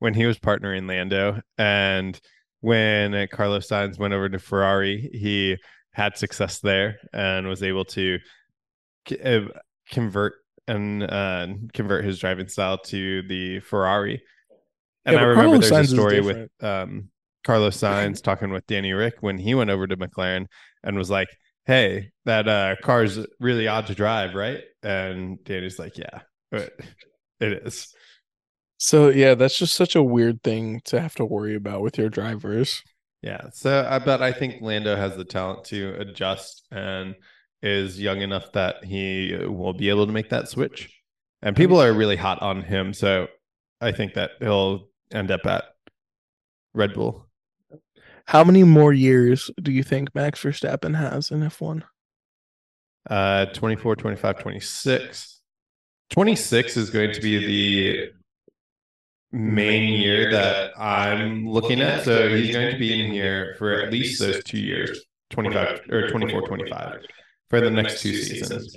when 0.00 0.14
he 0.14 0.26
was 0.26 0.38
partnering 0.38 0.86
Lando, 0.86 1.40
and 1.56 2.20
when 2.60 3.26
Carlos 3.28 3.66
Sainz 3.66 3.98
went 3.98 4.14
over 4.14 4.28
to 4.28 4.38
Ferrari, 4.38 5.10
he 5.12 5.56
had 5.92 6.18
success 6.18 6.60
there 6.60 6.98
and 7.12 7.48
was 7.48 7.62
able 7.62 7.86
to 7.86 8.18
c- 9.08 9.18
uh, 9.18 9.48
convert 9.90 10.34
and 10.68 11.02
uh, 11.02 11.46
convert 11.72 12.04
his 12.04 12.18
driving 12.18 12.48
style 12.48 12.78
to 12.78 13.22
the 13.22 13.60
Ferrari. 13.60 14.22
And 15.06 15.14
Yeah, 15.14 15.22
I 15.22 15.24
remember 15.24 15.58
Carlos 15.58 15.70
there's 15.70 15.88
Sainz 15.88 15.92
a 15.92 15.96
story 15.96 16.20
with 16.20 16.50
um, 16.62 17.08
Carlos 17.44 17.76
Sainz 17.78 18.22
talking 18.22 18.50
with 18.50 18.66
Danny 18.66 18.92
Rick 18.92 19.16
when 19.20 19.38
he 19.38 19.54
went 19.54 19.70
over 19.70 19.86
to 19.86 19.96
McLaren 19.96 20.46
and 20.82 20.96
was 20.96 21.10
like, 21.10 21.28
"Hey, 21.64 22.10
that 22.26 22.46
uh, 22.46 22.76
car's 22.82 23.18
really 23.40 23.68
odd 23.68 23.86
to 23.86 23.94
drive, 23.94 24.34
right?" 24.34 24.60
And 24.82 25.42
Danny's 25.44 25.78
like, 25.78 25.96
"Yeah, 25.96 26.20
it 26.52 26.72
is." 27.40 27.94
So 28.84 29.08
yeah 29.08 29.34
that's 29.34 29.58
just 29.58 29.74
such 29.74 29.96
a 29.96 30.02
weird 30.02 30.42
thing 30.42 30.80
to 30.84 31.00
have 31.00 31.14
to 31.14 31.24
worry 31.24 31.54
about 31.54 31.80
with 31.82 31.96
your 31.98 32.10
drivers 32.10 32.82
Yeah. 33.22 33.48
So 33.52 33.86
I 33.88 33.98
bet 34.00 34.20
I 34.22 34.32
think 34.32 34.60
Lando 34.60 34.96
has 34.96 35.16
the 35.16 35.24
talent 35.24 35.64
to 35.72 35.94
adjust 35.98 36.66
and 36.70 37.14
is 37.62 37.98
young 37.98 38.20
enough 38.20 38.52
that 38.52 38.84
he 38.84 39.34
will 39.46 39.72
be 39.72 39.88
able 39.88 40.06
to 40.06 40.12
make 40.12 40.28
that 40.28 40.48
switch. 40.48 40.90
And 41.40 41.56
people 41.56 41.80
are 41.80 41.90
really 41.94 42.16
hot 42.16 42.42
on 42.42 42.60
him, 42.62 42.92
so 42.92 43.28
I 43.80 43.92
think 43.92 44.12
that 44.14 44.32
he'll 44.40 44.88
end 45.10 45.30
up 45.30 45.46
at 45.46 45.64
Red 46.74 46.92
Bull. 46.92 47.26
how 48.26 48.44
many 48.44 48.62
more 48.64 48.92
years 48.92 49.50
do 49.62 49.72
you 49.72 49.82
think 49.82 50.14
max 50.14 50.42
verstappen 50.42 50.94
has 50.94 51.30
in 51.30 51.40
f1 51.40 51.82
Uh 53.08 53.46
24, 53.46 53.96
25, 53.96 54.38
26. 54.38 55.40
26 56.10 56.76
is 56.76 56.90
going 56.90 57.12
to 57.12 57.20
be 57.20 57.38
the 57.46 58.10
main 59.34 60.00
year 60.00 60.30
that 60.30 60.78
I'm 60.78 61.46
looking 61.46 61.80
at. 61.80 62.04
So 62.04 62.28
he's 62.28 62.54
going 62.54 62.72
to 62.72 62.78
be 62.78 63.04
in 63.04 63.10
here 63.10 63.56
for 63.58 63.72
at 63.72 63.92
least 63.92 64.20
those 64.20 64.42
two 64.44 64.60
years, 64.60 65.04
25 65.30 65.80
or 65.90 66.08
24, 66.08 66.42
25 66.42 67.00
for 67.50 67.60
the 67.60 67.70
next 67.70 68.00
two 68.00 68.14
seasons. 68.14 68.76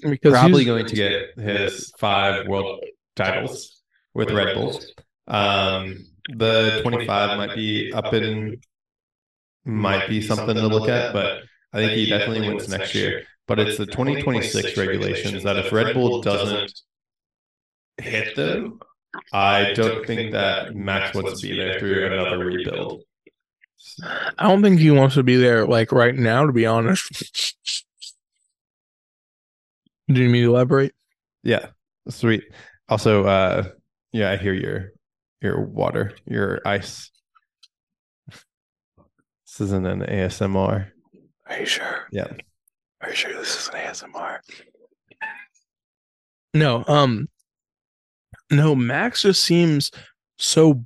because 0.00 0.32
Probably 0.32 0.64
going 0.64 0.86
to 0.86 0.94
get 0.94 1.36
his 1.36 1.92
five 1.98 2.46
world 2.46 2.84
titles 3.16 3.82
with 4.14 4.30
Red 4.30 4.54
Bull. 4.54 4.80
Um, 5.26 6.06
the 6.36 6.80
25 6.82 7.36
might 7.36 7.56
be 7.56 7.92
up 7.92 8.14
in, 8.14 8.60
might 9.64 10.08
be 10.08 10.22
something 10.22 10.54
to 10.54 10.68
look 10.68 10.88
at, 10.88 11.12
but 11.12 11.40
I 11.72 11.78
think 11.78 11.92
he 11.92 12.06
definitely 12.06 12.48
wins 12.48 12.68
next 12.68 12.94
year. 12.94 13.24
But 13.48 13.58
it's 13.58 13.76
the 13.76 13.86
2026 13.86 14.76
regulations 14.76 15.42
that 15.42 15.56
if 15.56 15.72
Red 15.72 15.94
Bull 15.94 16.22
doesn't 16.22 16.72
hit 17.98 18.36
them, 18.36 18.78
I 19.32 19.72
don't 19.74 20.06
think 20.06 20.32
that 20.32 20.74
Max 20.74 21.14
wants 21.14 21.40
to 21.40 21.48
be 21.48 21.56
there 21.56 21.78
through 21.78 22.06
another 22.06 22.38
rebuild. 22.38 23.02
I 24.38 24.48
don't 24.48 24.62
think 24.62 24.78
he 24.78 24.90
wants 24.90 25.14
to 25.16 25.22
be 25.22 25.36
there 25.36 25.66
like 25.66 25.92
right 25.92 26.14
now, 26.14 26.46
to 26.46 26.52
be 26.52 26.66
honest. 26.66 27.54
Do 30.08 30.20
you 30.20 30.26
need 30.26 30.32
me 30.32 30.42
to 30.42 30.50
elaborate? 30.50 30.92
Yeah, 31.42 31.66
sweet. 32.08 32.44
Also, 32.88 33.24
uh, 33.24 33.68
yeah, 34.12 34.30
I 34.30 34.36
hear 34.36 34.52
your 34.52 34.92
your 35.40 35.64
water, 35.64 36.12
your 36.26 36.60
ice. 36.64 37.10
This 38.28 39.60
isn't 39.60 39.86
an 39.86 40.00
ASMR. 40.00 40.90
Are 41.46 41.58
you 41.58 41.66
sure? 41.66 42.06
Yeah. 42.12 42.28
Are 43.00 43.08
you 43.08 43.14
sure 43.14 43.32
this 43.34 43.56
is 43.56 43.68
an 43.68 43.80
ASMR? 43.80 44.38
No, 46.52 46.84
um, 46.86 47.28
no, 48.50 48.74
Max 48.74 49.22
just 49.22 49.44
seems 49.44 49.90
so 50.38 50.84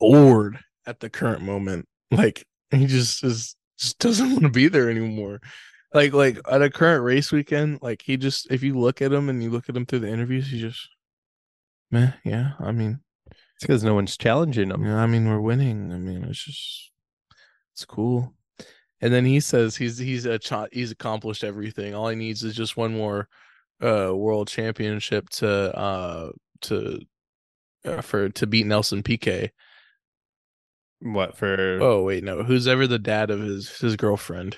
bored 0.00 0.58
at 0.86 1.00
the 1.00 1.10
current 1.10 1.42
moment. 1.42 1.86
Like 2.10 2.44
he 2.70 2.86
just 2.86 3.24
is 3.24 3.56
just 3.78 3.98
doesn't 3.98 4.30
want 4.30 4.42
to 4.42 4.48
be 4.50 4.68
there 4.68 4.90
anymore. 4.90 5.40
Like 5.94 6.12
like 6.12 6.38
at 6.50 6.62
a 6.62 6.70
current 6.70 7.04
race 7.04 7.32
weekend, 7.32 7.80
like 7.82 8.02
he 8.02 8.16
just 8.16 8.50
if 8.50 8.62
you 8.62 8.78
look 8.78 9.00
at 9.02 9.12
him 9.12 9.28
and 9.28 9.42
you 9.42 9.50
look 9.50 9.68
at 9.68 9.76
him 9.76 9.86
through 9.86 10.00
the 10.00 10.08
interviews, 10.08 10.48
he 10.50 10.60
just 10.60 10.88
man, 11.90 12.14
yeah. 12.24 12.52
I 12.60 12.72
mean, 12.72 13.00
It's 13.30 13.62
because 13.62 13.82
no 13.84 13.94
one's 13.94 14.16
challenging 14.16 14.70
him. 14.70 14.84
yeah, 14.84 14.96
I 15.02 15.06
mean 15.06 15.28
we're 15.28 15.40
winning. 15.40 15.92
I 15.92 15.96
mean 15.98 16.24
it's 16.24 16.44
just 16.44 16.90
it's 17.72 17.84
cool. 17.84 18.34
And 19.00 19.12
then 19.12 19.24
he 19.24 19.40
says 19.40 19.76
he's 19.76 19.98
he's 19.98 20.24
a 20.26 20.38
ch- 20.38 20.72
he's 20.72 20.90
accomplished 20.90 21.44
everything. 21.44 21.94
All 21.94 22.08
he 22.08 22.16
needs 22.16 22.42
is 22.42 22.54
just 22.54 22.76
one 22.76 22.92
more 22.94 23.28
uh 23.82 24.10
world 24.14 24.48
championship 24.48 25.28
to 25.30 25.48
uh 25.76 26.30
to 26.66 27.00
uh, 27.84 28.00
for 28.02 28.28
to 28.30 28.46
beat 28.46 28.66
Nelson 28.66 29.02
Piquet. 29.02 29.52
What 31.00 31.36
for? 31.36 31.78
Oh 31.80 32.02
wait, 32.04 32.24
no, 32.24 32.42
who's 32.42 32.66
ever 32.66 32.86
the 32.86 32.98
dad 32.98 33.30
of 33.30 33.40
his 33.40 33.68
his 33.78 33.96
girlfriend? 33.96 34.56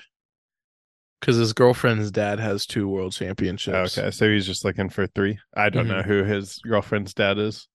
Because 1.21 1.37
his 1.37 1.53
girlfriend's 1.53 2.13
dad 2.13 2.39
has 2.39 2.65
two 2.65 2.89
world 2.89 3.13
championships. 3.13 3.99
okay, 3.99 4.11
so 4.13 4.31
he's 4.31 4.47
just 4.47 4.65
looking 4.65 4.89
for 4.89 5.07
three. 5.09 5.39
I 5.57 5.69
don't 5.69 5.89
know 5.89 6.03
who 6.03 6.23
his 6.23 6.59
girlfriend's 6.59 7.13
dad 7.13 7.39
is. 7.39 7.67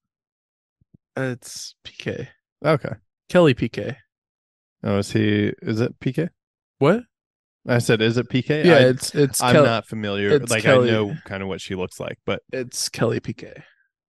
it's 1.16 1.74
Piquet, 1.84 2.28
Okay. 2.64 2.94
Kelly 3.28 3.52
Piquet. 3.54 3.96
Oh, 4.82 4.98
is 4.98 5.12
he? 5.12 5.52
Is 5.62 5.80
it 5.80 5.98
Piquet? 6.00 6.30
What? 6.78 7.02
I 7.66 7.78
said, 7.78 8.02
is 8.02 8.16
it 8.18 8.28
Piquet? 8.28 8.66
Yeah, 8.66 8.74
I, 8.76 8.80
it's 8.88 9.14
it's 9.14 9.42
I'm 9.42 9.54
Kel- 9.54 9.64
not 9.64 9.86
familiar. 9.86 10.30
it's 10.36 10.50
Like 10.50 10.62
Kelly. 10.62 10.88
I 10.90 10.92
know 10.92 11.14
kind 11.24 11.42
of 11.42 11.48
what 11.48 11.60
she 11.60 11.74
looks 11.74 12.00
like, 12.00 12.18
but 12.26 12.40
it's 12.52 12.88
Kelly 12.88 13.20
Piquet. 13.20 13.62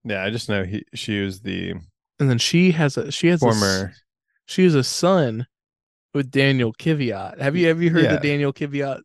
Yeah, 0.06 0.24
I 0.24 0.30
just 0.30 0.48
know 0.48 0.64
he 0.64 0.84
she 0.94 1.20
was 1.22 1.42
the 1.42 1.72
And 2.20 2.30
then 2.30 2.38
she 2.38 2.72
has 2.72 2.96
a 2.98 3.12
she 3.12 3.28
has 3.28 3.42
a 3.42 3.46
former. 3.46 3.94
she 4.46 4.64
has 4.64 4.76
a 4.76 4.84
son 4.84 5.48
with 6.14 6.32
Daniel 6.32 6.72
Kvyat. 6.74 7.40
Have 7.42 7.56
you 7.58 7.68
have 7.68 7.82
you 7.82 7.90
heard 7.90 8.04
Yeah. 8.06 8.16
the 8.16 8.22
Daniel 8.28 8.54
Kvyat 8.54 9.02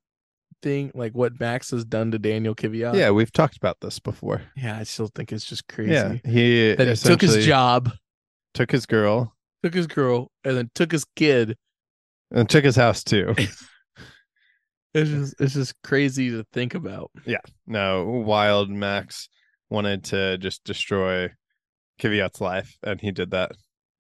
thing? 0.63 0.93
Like 0.95 1.13
what 1.15 1.41
Max 1.41 1.71
has 1.73 1.85
done 1.85 2.11
to 2.13 2.19
Daniel 2.19 2.55
Kvyat? 2.55 2.95
Yeah, 2.95 3.11
we've 3.11 3.33
talked 3.33 3.57
about 3.57 3.79
this 3.81 3.99
before. 3.99 4.43
Yeah, 4.57 4.79
I 4.79 4.85
still 4.85 5.09
think 5.15 5.33
it's 5.33 5.45
just 5.45 5.67
crazy. 5.67 5.93
Yeah, 5.93 6.15
he 6.25 6.75
That 6.75 6.87
he 6.87 6.95
took 6.95 7.21
his 7.21 7.45
job, 7.45 7.91
took 8.55 8.71
his 8.71 8.87
girl, 8.87 9.35
took 9.65 9.75
his 9.75 9.87
girl, 9.89 10.31
and 10.45 10.57
then 10.57 10.71
took 10.75 10.93
his 10.93 11.05
kid. 11.17 11.57
and 12.31 12.49
took 12.49 12.65
his 12.65 12.77
house 12.77 13.03
too. 13.03 13.35
It's 14.93 15.09
just 15.11 15.35
it's 15.41 15.55
just 15.55 15.75
crazy 15.85 16.31
to 16.31 16.45
think 16.53 16.75
about. 16.75 17.13
Yeah, 17.25 17.39
no, 17.67 18.05
Wild 18.27 18.71
Max 18.71 19.29
wanted 19.71 20.05
to 20.05 20.39
just 20.39 20.65
destroy 20.65 21.31
Kvyat's 22.01 22.41
life, 22.41 22.77
and 22.83 23.01
he 23.01 23.13
did 23.13 23.31
that. 23.31 23.53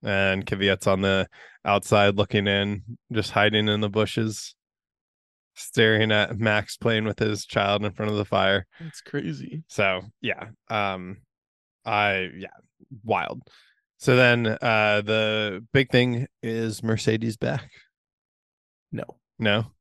And 0.02 0.44
Kvyat's 0.46 0.87
on 0.87 1.02
the 1.02 1.28
outside 1.64 2.16
looking 2.16 2.46
in, 2.46 2.83
just 3.12 3.30
hiding 3.30 3.68
in 3.68 3.80
the 3.80 3.90
bushes, 3.90 4.54
staring 5.54 6.11
at 6.11 6.38
Max 6.38 6.76
playing 6.76 7.04
with 7.04 7.18
his 7.18 7.44
child 7.46 7.85
in 7.85 7.92
front 7.92 8.11
of 8.11 8.16
the 8.16 8.24
fire. 8.24 8.66
It's 8.80 9.00
crazy. 9.00 9.62
So 9.68 10.02
yeah, 10.20 10.48
um, 10.68 11.18
I 11.85 12.30
yeah, 12.37 12.48
wild. 13.04 13.42
So 13.98 14.16
then, 14.16 14.46
uh, 14.46 15.02
the 15.02 15.66
big 15.72 15.90
thing 15.90 16.26
is 16.42 16.83
Mercedes 16.83 17.37
back. 17.37 17.70
No. 18.90 19.04
No, 19.38 19.72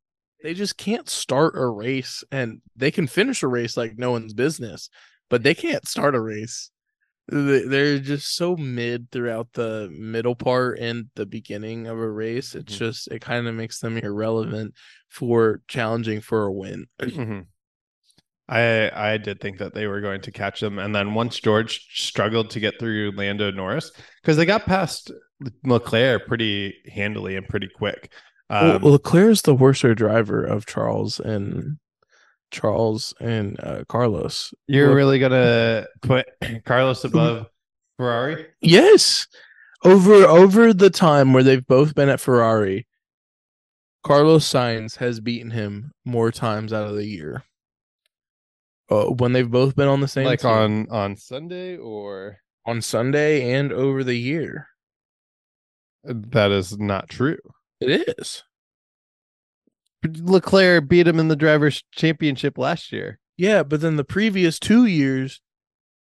They 0.41 0.53
just 0.53 0.77
can't 0.77 1.09
start 1.09 1.57
a 1.57 1.65
race 1.67 2.23
and 2.31 2.61
they 2.77 2.91
can 2.91 3.07
finish 3.07 3.43
a 3.43 3.47
race 3.49 3.75
like 3.75 3.97
no 3.97 4.11
one's 4.11 4.33
business, 4.33 4.89
but 5.29 5.43
they 5.43 5.53
can't 5.55 5.87
start 5.87 6.15
a 6.15 6.19
race. 6.19 6.71
They- 7.31 7.65
They're 7.65 7.99
just 7.99 8.35
so 8.35 8.55
mid 8.57 9.11
throughout 9.11 9.53
the 9.53 9.87
middle 9.91 10.35
part 10.35 10.79
and 10.79 11.09
the 11.15 11.25
beginning 11.27 11.85
of 11.87 11.97
a 11.99 12.09
race. 12.09 12.55
It's 12.55 12.73
Mhm. 12.75 12.79
just 12.79 13.07
it 13.11 13.21
kind 13.21 13.47
of 13.47 13.53
makes 13.55 13.79
them 13.79 13.97
irrelevant 13.97 14.73
for 15.09 15.61
challenging 15.67 16.21
for 16.21 16.45
a 16.45 16.51
win. 16.51 16.87
Mhm. 16.99 17.45
I 18.47 18.89
I 19.11 19.17
did 19.17 19.39
think 19.41 19.59
that 19.59 19.75
they 19.75 19.85
were 19.85 20.01
going 20.01 20.21
to 20.21 20.31
catch 20.31 20.59
them, 20.59 20.79
and 20.79 20.95
then 20.95 21.13
once 21.13 21.39
George 21.39 21.85
struggled 21.93 22.49
to 22.51 22.59
get 22.59 22.79
through 22.79 23.11
Lando 23.15 23.51
Norris 23.51 23.91
because 24.21 24.37
they 24.37 24.45
got 24.45 24.65
past 24.65 25.11
Leclerc 25.63 26.25
pretty 26.27 26.73
handily 26.91 27.35
and 27.35 27.47
pretty 27.47 27.69
quick. 27.69 28.11
Um, 28.49 28.81
well, 28.81 28.93
Leclerc 28.93 29.29
is 29.31 29.41
the 29.43 29.53
worser 29.53 29.93
driver 29.93 30.43
of 30.43 30.65
Charles 30.65 31.19
and 31.19 31.77
Charles 32.51 33.13
and 33.19 33.59
uh, 33.61 33.83
Carlos. 33.87 34.53
you're 34.67 34.93
really 34.95 35.19
gonna 35.19 35.85
put 36.01 36.27
Carlos 36.65 37.03
above 37.03 37.47
Ferrari? 37.97 38.47
Yes. 38.61 39.27
Over 39.83 40.13
over 40.25 40.73
the 40.73 40.89
time 40.89 41.31
where 41.33 41.43
they've 41.43 41.65
both 41.65 41.95
been 41.95 42.09
at 42.09 42.19
Ferrari, 42.19 42.87
Carlos 44.03 44.45
Sainz 44.51 44.97
has 44.97 45.19
beaten 45.19 45.51
him 45.51 45.91
more 46.05 46.31
times 46.31 46.73
out 46.73 46.87
of 46.87 46.95
the 46.95 47.05
year. 47.05 47.43
Uh, 48.89 49.05
when 49.05 49.33
they've 49.33 49.49
both 49.51 49.75
been 49.75 49.87
on 49.87 50.01
the 50.01 50.07
same 50.07 50.25
like 50.25 50.41
team. 50.41 50.49
on 50.49 50.89
on 50.89 51.15
Sunday 51.15 51.77
or 51.77 52.37
on 52.65 52.81
Sunday 52.81 53.53
and 53.53 53.71
over 53.71 54.03
the 54.03 54.15
year. 54.15 54.67
that 56.03 56.51
is 56.51 56.77
not 56.77 57.07
true. 57.09 57.37
It 57.79 58.07
is. 58.17 58.43
Leclerc 60.03 60.87
beat 60.87 61.07
him 61.07 61.19
in 61.19 61.27
the 61.27 61.35
drivers' 61.35 61.83
championship 61.91 62.57
last 62.57 62.91
year. 62.91 63.19
Yeah, 63.37 63.63
but 63.63 63.81
then 63.81 63.95
the 63.95 64.03
previous 64.03 64.59
two 64.59 64.85
years, 64.85 65.41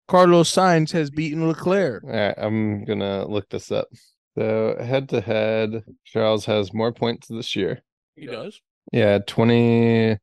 Carlos 0.08 0.52
Sainz 0.52 0.92
has 0.92 1.10
beaten 1.10 1.46
Leclerc. 1.46 2.04
All 2.04 2.10
right, 2.10 2.34
I'm 2.36 2.84
gonna 2.84 3.26
look 3.26 3.48
this 3.48 3.70
up. 3.70 3.88
So 4.36 4.76
head 4.80 5.08
to 5.10 5.20
head, 5.20 5.84
Charles 6.04 6.46
has 6.46 6.72
more 6.72 6.92
points 6.92 7.28
this 7.28 7.56
year. 7.56 7.82
He 8.16 8.26
does. 8.26 8.60
Yeah, 8.92 9.18
20 9.18 10.18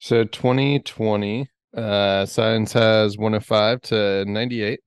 so 0.00 0.24
2020 0.24 1.48
uh 1.76 1.80
Sainz 2.26 2.72
has 2.72 3.16
105 3.16 3.80
to 3.82 4.24
98. 4.24 4.80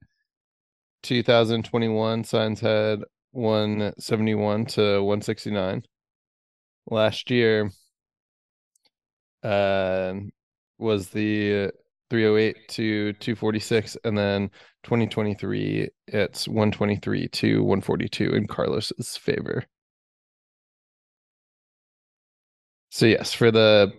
2021 1.04 2.24
Sainz 2.24 2.60
had 2.60 3.04
171 3.32 4.66
to 4.66 5.02
169. 5.02 5.84
Last 6.90 7.30
year 7.32 7.70
uh 9.44 10.14
was 10.78 11.10
the 11.10 11.72
308 12.10 12.68
to 12.68 13.14
246 13.14 13.98
and 14.04 14.18
then 14.18 14.50
2023 14.84 15.90
it's 16.08 16.48
123 16.48 17.28
to 17.30 17.64
142 17.64 18.30
in 18.32 18.48
Carlos's 18.48 19.18
favor. 19.18 19.64
So 22.90 23.06
yes, 23.08 23.34
for 23.34 23.52
the 23.52 23.92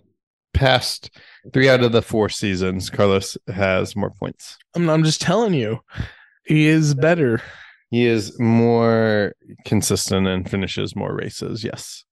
past 0.53 1.11
three 1.53 1.69
out 1.69 1.83
of 1.83 1.91
the 1.91 2.01
four 2.01 2.29
seasons, 2.29 2.89
Carlos 2.89 3.37
has 3.47 3.95
more 3.95 4.09
points. 4.09 4.57
I'm, 4.75 4.89
I'm 4.89 5.03
just 5.03 5.21
telling 5.21 5.53
you, 5.53 5.79
he 6.45 6.67
is 6.67 6.95
better. 6.95 7.41
He 7.91 8.05
is 8.05 8.37
more 8.39 9.33
consistent 9.65 10.27
and 10.27 10.49
finishes 10.49 10.95
more 10.95 11.13
races. 11.13 11.63
Yes, 11.63 12.05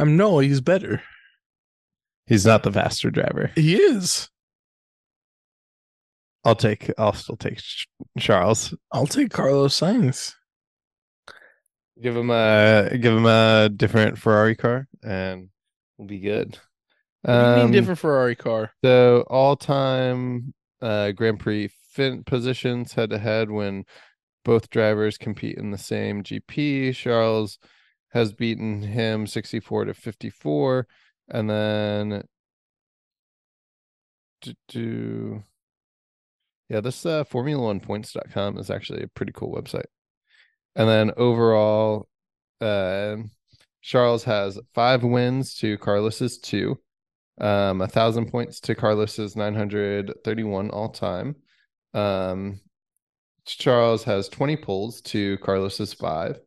I'm 0.00 0.16
no, 0.16 0.38
he's 0.38 0.60
better. 0.60 1.02
he's 2.26 2.46
not 2.46 2.62
the 2.62 2.72
faster 2.72 3.10
driver. 3.10 3.50
He 3.54 3.76
is. 3.76 4.28
I'll 6.44 6.54
take. 6.54 6.90
I'll 6.96 7.12
still 7.12 7.36
take 7.36 7.60
Charles. 8.18 8.74
I'll 8.92 9.06
take 9.06 9.30
Carlos 9.30 9.78
Sainz. 9.78 10.34
Give 12.00 12.16
him 12.16 12.30
a 12.30 12.96
give 12.98 13.12
him 13.14 13.26
a 13.26 13.68
different 13.68 14.16
Ferrari 14.18 14.56
car, 14.56 14.88
and 15.04 15.50
we'll 15.98 16.08
be 16.08 16.20
good. 16.20 16.58
What 17.22 17.32
do 17.34 17.38
you 17.38 17.54
mean 17.56 17.64
Um, 17.66 17.72
different 17.72 17.98
Ferrari 17.98 18.36
car? 18.36 18.72
So 18.82 19.26
all 19.28 19.54
time 19.56 20.54
uh 20.80 21.12
Grand 21.12 21.40
Prix 21.40 21.68
fin 21.90 22.24
positions 22.24 22.94
head 22.94 23.10
to 23.10 23.18
head 23.18 23.50
when 23.50 23.84
both 24.46 24.70
drivers 24.70 25.18
compete 25.18 25.58
in 25.58 25.70
the 25.72 25.76
same 25.78 26.22
GP. 26.22 26.94
Charles 26.94 27.58
has 28.12 28.32
beaten 28.32 28.82
him 28.82 29.26
64 29.26 29.86
to 29.86 29.94
54 29.94 30.86
and 31.28 31.48
then 31.48 32.22
do 34.68 35.42
yeah 36.68 36.80
this 36.80 37.04
uh 37.04 37.24
formula 37.24 37.64
one 37.64 37.80
points.com 37.80 38.58
is 38.58 38.70
actually 38.70 39.02
a 39.02 39.08
pretty 39.08 39.32
cool 39.32 39.54
website. 39.54 39.84
And 40.76 40.88
then 40.88 41.12
overall 41.16 42.08
uh 42.60 43.16
charles 43.82 44.24
has 44.24 44.58
five 44.74 45.02
wins 45.02 45.54
to 45.54 45.78
carlos's 45.78 46.38
two 46.38 46.78
um 47.40 47.80
a 47.80 47.88
thousand 47.88 48.30
points 48.30 48.60
to 48.60 48.74
carlos's 48.74 49.36
931 49.36 50.70
all 50.70 50.90
time 50.90 51.34
um 51.94 52.60
charles 53.46 54.04
has 54.04 54.28
20 54.28 54.56
pulls 54.56 55.00
to 55.00 55.38
carlos's 55.38 55.94
five 55.94 56.38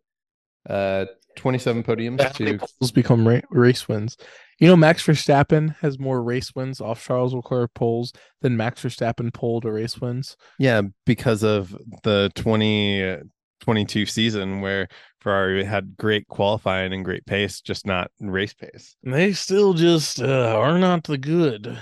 uh 0.69 1.05
27 1.35 1.83
podiums 1.83 2.33
to 2.35 2.57
poles 2.57 2.91
become 2.91 3.27
ra- 3.27 3.41
race 3.49 3.87
wins? 3.87 4.17
You 4.59 4.67
know, 4.67 4.75
Max 4.75 5.05
Verstappen 5.05 5.75
has 5.81 5.99
more 5.99 6.21
race 6.23 6.53
wins 6.55 6.79
off 6.79 7.03
Charles 7.03 7.33
Leclerc 7.33 7.73
poles 7.73 8.13
than 8.41 8.55
Max 8.55 8.81
Verstappen 8.81 9.33
pole 9.33 9.59
to 9.61 9.71
race 9.71 9.99
wins. 9.99 10.37
yeah 10.59 10.81
because 11.05 11.43
of 11.43 11.75
the 12.03 12.31
2022 12.35 14.05
season 14.05 14.61
where 14.61 14.87
ferrari 15.21 15.63
had 15.63 15.95
great 15.97 16.27
qualifying 16.27 16.93
and 16.93 17.05
great 17.05 17.25
pace 17.25 17.61
just 17.61 17.85
not 17.85 18.11
race 18.19 18.53
pace 18.53 18.95
They 19.03 19.33
still 19.33 19.73
just 19.73 20.21
uh, 20.21 20.55
are 20.57 20.77
not 20.77 21.05
the 21.05 21.17
good. 21.17 21.81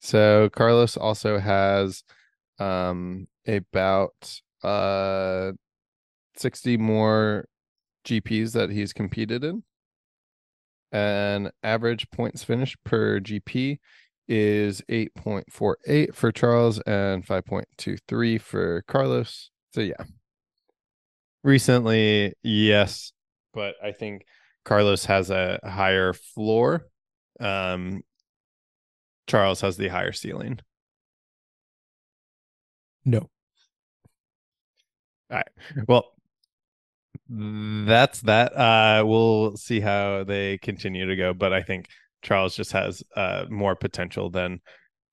So 0.00 0.48
Carlos 0.50 0.96
also 0.96 1.38
has 1.38 2.02
um 2.58 3.26
about 3.46 4.40
uh 4.62 5.52
60 6.36 6.76
more 6.76 7.46
GPs 8.08 8.52
that 8.52 8.70
he's 8.70 8.92
competed 8.92 9.44
in. 9.44 9.62
And 10.90 11.50
average 11.62 12.10
points 12.10 12.42
finished 12.42 12.76
per 12.84 13.20
GP 13.20 13.78
is 14.26 14.82
8.48 14.88 16.14
for 16.14 16.32
Charles 16.32 16.80
and 16.80 17.26
5.23 17.26 18.40
for 18.40 18.82
Carlos. 18.88 19.50
So 19.74 19.80
yeah. 19.80 20.02
Recently, 21.44 22.34
yes, 22.42 23.12
but 23.54 23.76
I 23.82 23.92
think 23.92 24.24
Carlos 24.64 25.04
has 25.04 25.30
a 25.30 25.60
higher 25.62 26.12
floor. 26.12 26.86
Um 27.40 28.02
Charles 29.26 29.60
has 29.60 29.76
the 29.76 29.88
higher 29.88 30.12
ceiling. 30.12 30.58
No. 33.04 33.30
All 35.30 35.36
right. 35.36 35.48
Well, 35.86 36.12
that's 37.28 38.20
that. 38.22 38.56
Uh, 38.56 39.04
we'll 39.06 39.56
see 39.56 39.80
how 39.80 40.24
they 40.24 40.58
continue 40.58 41.06
to 41.06 41.16
go, 41.16 41.34
but 41.34 41.52
I 41.52 41.62
think 41.62 41.88
Charles 42.22 42.56
just 42.56 42.72
has 42.72 43.02
uh 43.16 43.44
more 43.48 43.76
potential 43.76 44.30
than 44.30 44.60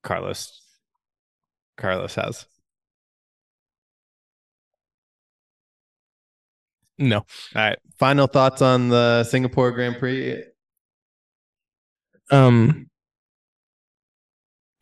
Carlos. 0.03 0.61
Carlos 1.77 2.15
has. 2.15 2.47
No. 6.97 7.17
All 7.17 7.25
right. 7.55 7.77
Final 7.99 8.27
thoughts 8.27 8.61
on 8.61 8.89
the 8.89 9.23
Singapore 9.23 9.71
Grand 9.71 9.97
Prix. 9.97 10.43
Um 12.31 12.87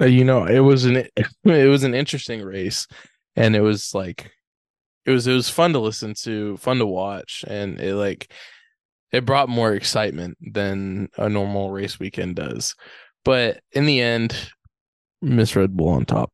uh, 0.02 0.06
you 0.06 0.24
know, 0.24 0.46
it 0.46 0.60
was 0.60 0.86
an 0.86 0.98
it 1.44 1.70
was 1.70 1.84
an 1.84 1.94
interesting 1.94 2.42
race 2.42 2.88
and 3.36 3.56
it 3.56 3.62
was 3.62 3.94
like 3.94 4.32
it 5.06 5.12
was 5.12 5.28
it 5.28 5.34
was 5.34 5.50
fun 5.50 5.74
to 5.74 5.80
listen 5.80 6.14
to, 6.24 6.58
fun 6.58 6.78
to 6.78 6.86
watch 6.86 7.44
and 7.48 7.80
it 7.80 7.96
like 7.96 8.32
it 9.12 9.26
brought 9.26 9.48
more 9.48 9.74
excitement 9.74 10.38
than 10.42 11.08
a 11.18 11.30
normal 11.30 11.72
race 11.72 12.00
weekend 12.00 12.36
does. 12.36 12.76
But 13.24 13.62
in 13.72 13.86
the 13.86 14.02
end, 14.02 14.36
Miss 15.22 15.56
Red 15.56 15.78
Bull 15.78 15.90
on 15.90 16.06
top. 16.06 16.32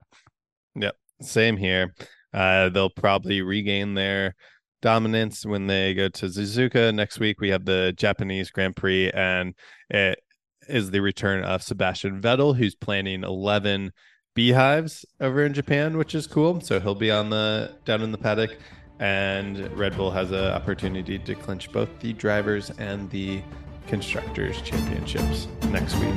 Yep, 0.76 0.96
same 1.22 1.58
here. 1.58 1.94
Uh, 2.34 2.70
they'll 2.70 2.90
probably 2.90 3.42
regain 3.42 3.94
their 3.94 4.36
dominance 4.82 5.46
when 5.46 5.68
they 5.68 5.94
go 5.94 6.08
to 6.10 6.28
Suzuka 6.28 6.94
next 6.94 7.20
week. 7.20 7.42
We 7.42 7.50
have 7.50 7.66
the 7.66 7.94
Japanese 7.98 8.50
Grand 8.50 8.76
Prix, 8.76 9.12
and 9.12 9.54
it 9.90 10.20
is 10.68 10.90
the 10.90 11.02
return 11.02 11.44
of 11.44 11.62
Sebastian 11.62 12.22
Vettel, 12.22 12.56
who's 12.56 12.76
planning 12.76 13.24
11 13.24 13.92
beehives 14.40 15.06
over 15.20 15.44
in 15.44 15.54
Japan, 15.54 15.98
which 15.98 16.16
is 16.16 16.26
cool. 16.26 16.62
So 16.62 16.80
he'll 16.80 16.96
be 16.96 17.12
on 17.12 17.30
the 17.30 17.76
down 17.84 18.02
in 18.02 18.14
the 18.14 18.18
paddock, 18.18 18.56
and 18.98 19.70
Red 19.78 19.98
Bull 19.98 20.12
has 20.12 20.32
an 20.32 20.46
opportunity 20.46 21.20
to 21.20 21.36
clinch 21.36 21.70
both 21.74 21.90
the 22.00 22.14
drivers 22.14 22.70
and 22.78 23.10
the 23.10 23.42
constructors 23.88 24.62
championships 24.62 25.50
next 25.72 25.96
week. 25.96 26.16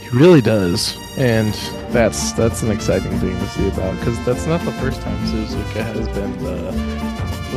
He 0.00 0.08
really 0.16 0.40
does. 0.40 0.96
And 1.18 1.52
that's 1.92 2.32
that's 2.32 2.62
an 2.62 2.70
exciting 2.70 3.12
thing 3.18 3.38
to 3.38 3.48
see 3.48 3.68
about 3.68 3.94
because 3.98 4.16
that's 4.24 4.46
not 4.46 4.64
the 4.64 4.72
first 4.80 5.02
time 5.02 5.18
Suzuka 5.26 5.84
has 5.84 6.08
been 6.16 6.32
the 6.42 6.72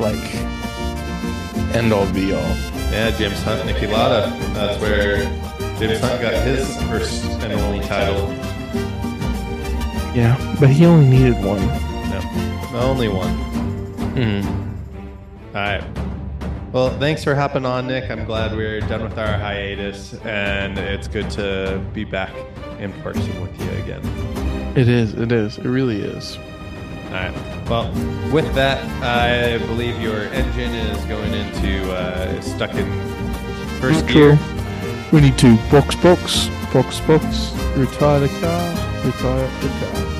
like 0.01 0.35
end 1.73 1.93
all 1.93 2.11
be 2.11 2.33
all. 2.33 2.41
Yeah, 2.91 3.15
James 3.17 3.41
Hunt, 3.43 3.61
Niki 3.69 3.89
Lauda. 3.89 4.35
That's 4.53 4.81
where 4.81 5.23
James 5.79 6.01
Hunt 6.01 6.21
got 6.21 6.33
his 6.45 6.75
first 6.89 7.23
and 7.41 7.53
only 7.53 7.79
title. 7.87 8.52
Yeah, 10.13 10.57
but 10.59 10.69
he 10.69 10.85
only 10.85 11.07
needed 11.07 11.43
one. 11.43 11.65
No, 12.71 12.79
only 12.79 13.07
one. 13.07 13.35
Mm. 14.15 14.45
All 15.47 15.61
right. 15.61 15.83
Well, 16.71 16.89
thanks 16.99 17.23
for 17.23 17.35
hopping 17.35 17.65
on, 17.65 17.87
Nick. 17.87 18.09
I'm 18.09 18.25
glad 18.25 18.55
we're 18.55 18.79
done 18.81 19.03
with 19.03 19.17
our 19.17 19.37
hiatus, 19.37 20.13
and 20.23 20.77
it's 20.77 21.07
good 21.07 21.29
to 21.31 21.83
be 21.93 22.03
back 22.03 22.33
in 22.79 22.91
person 23.01 23.41
with 23.41 23.59
you 23.59 23.69
again. 23.83 24.01
It 24.75 24.87
is. 24.87 25.13
It 25.13 25.31
is. 25.31 25.57
It 25.59 25.65
really 25.65 26.01
is. 26.01 26.37
All 27.07 27.13
right. 27.13 27.67
Well, 27.69 27.91
with 28.31 28.51
that, 28.55 28.83
I 29.03 29.59
believe 29.67 30.01
your 30.01 30.23
engine 30.25 30.73
is 30.73 31.03
going 31.05 31.33
into 31.33 31.91
uh, 31.91 32.41
stuck 32.41 32.73
in 32.73 32.91
first 33.79 34.07
gear. 34.07 34.37
We 35.11 35.21
need 35.21 35.37
to 35.39 35.55
box, 35.69 35.95
box, 35.95 36.47
box, 36.73 36.99
box. 37.01 37.51
Retire 37.77 38.21
the 38.21 38.29
car. 38.39 39.05
Retire 39.05 39.47
the 39.61 39.69
car. 39.79 40.12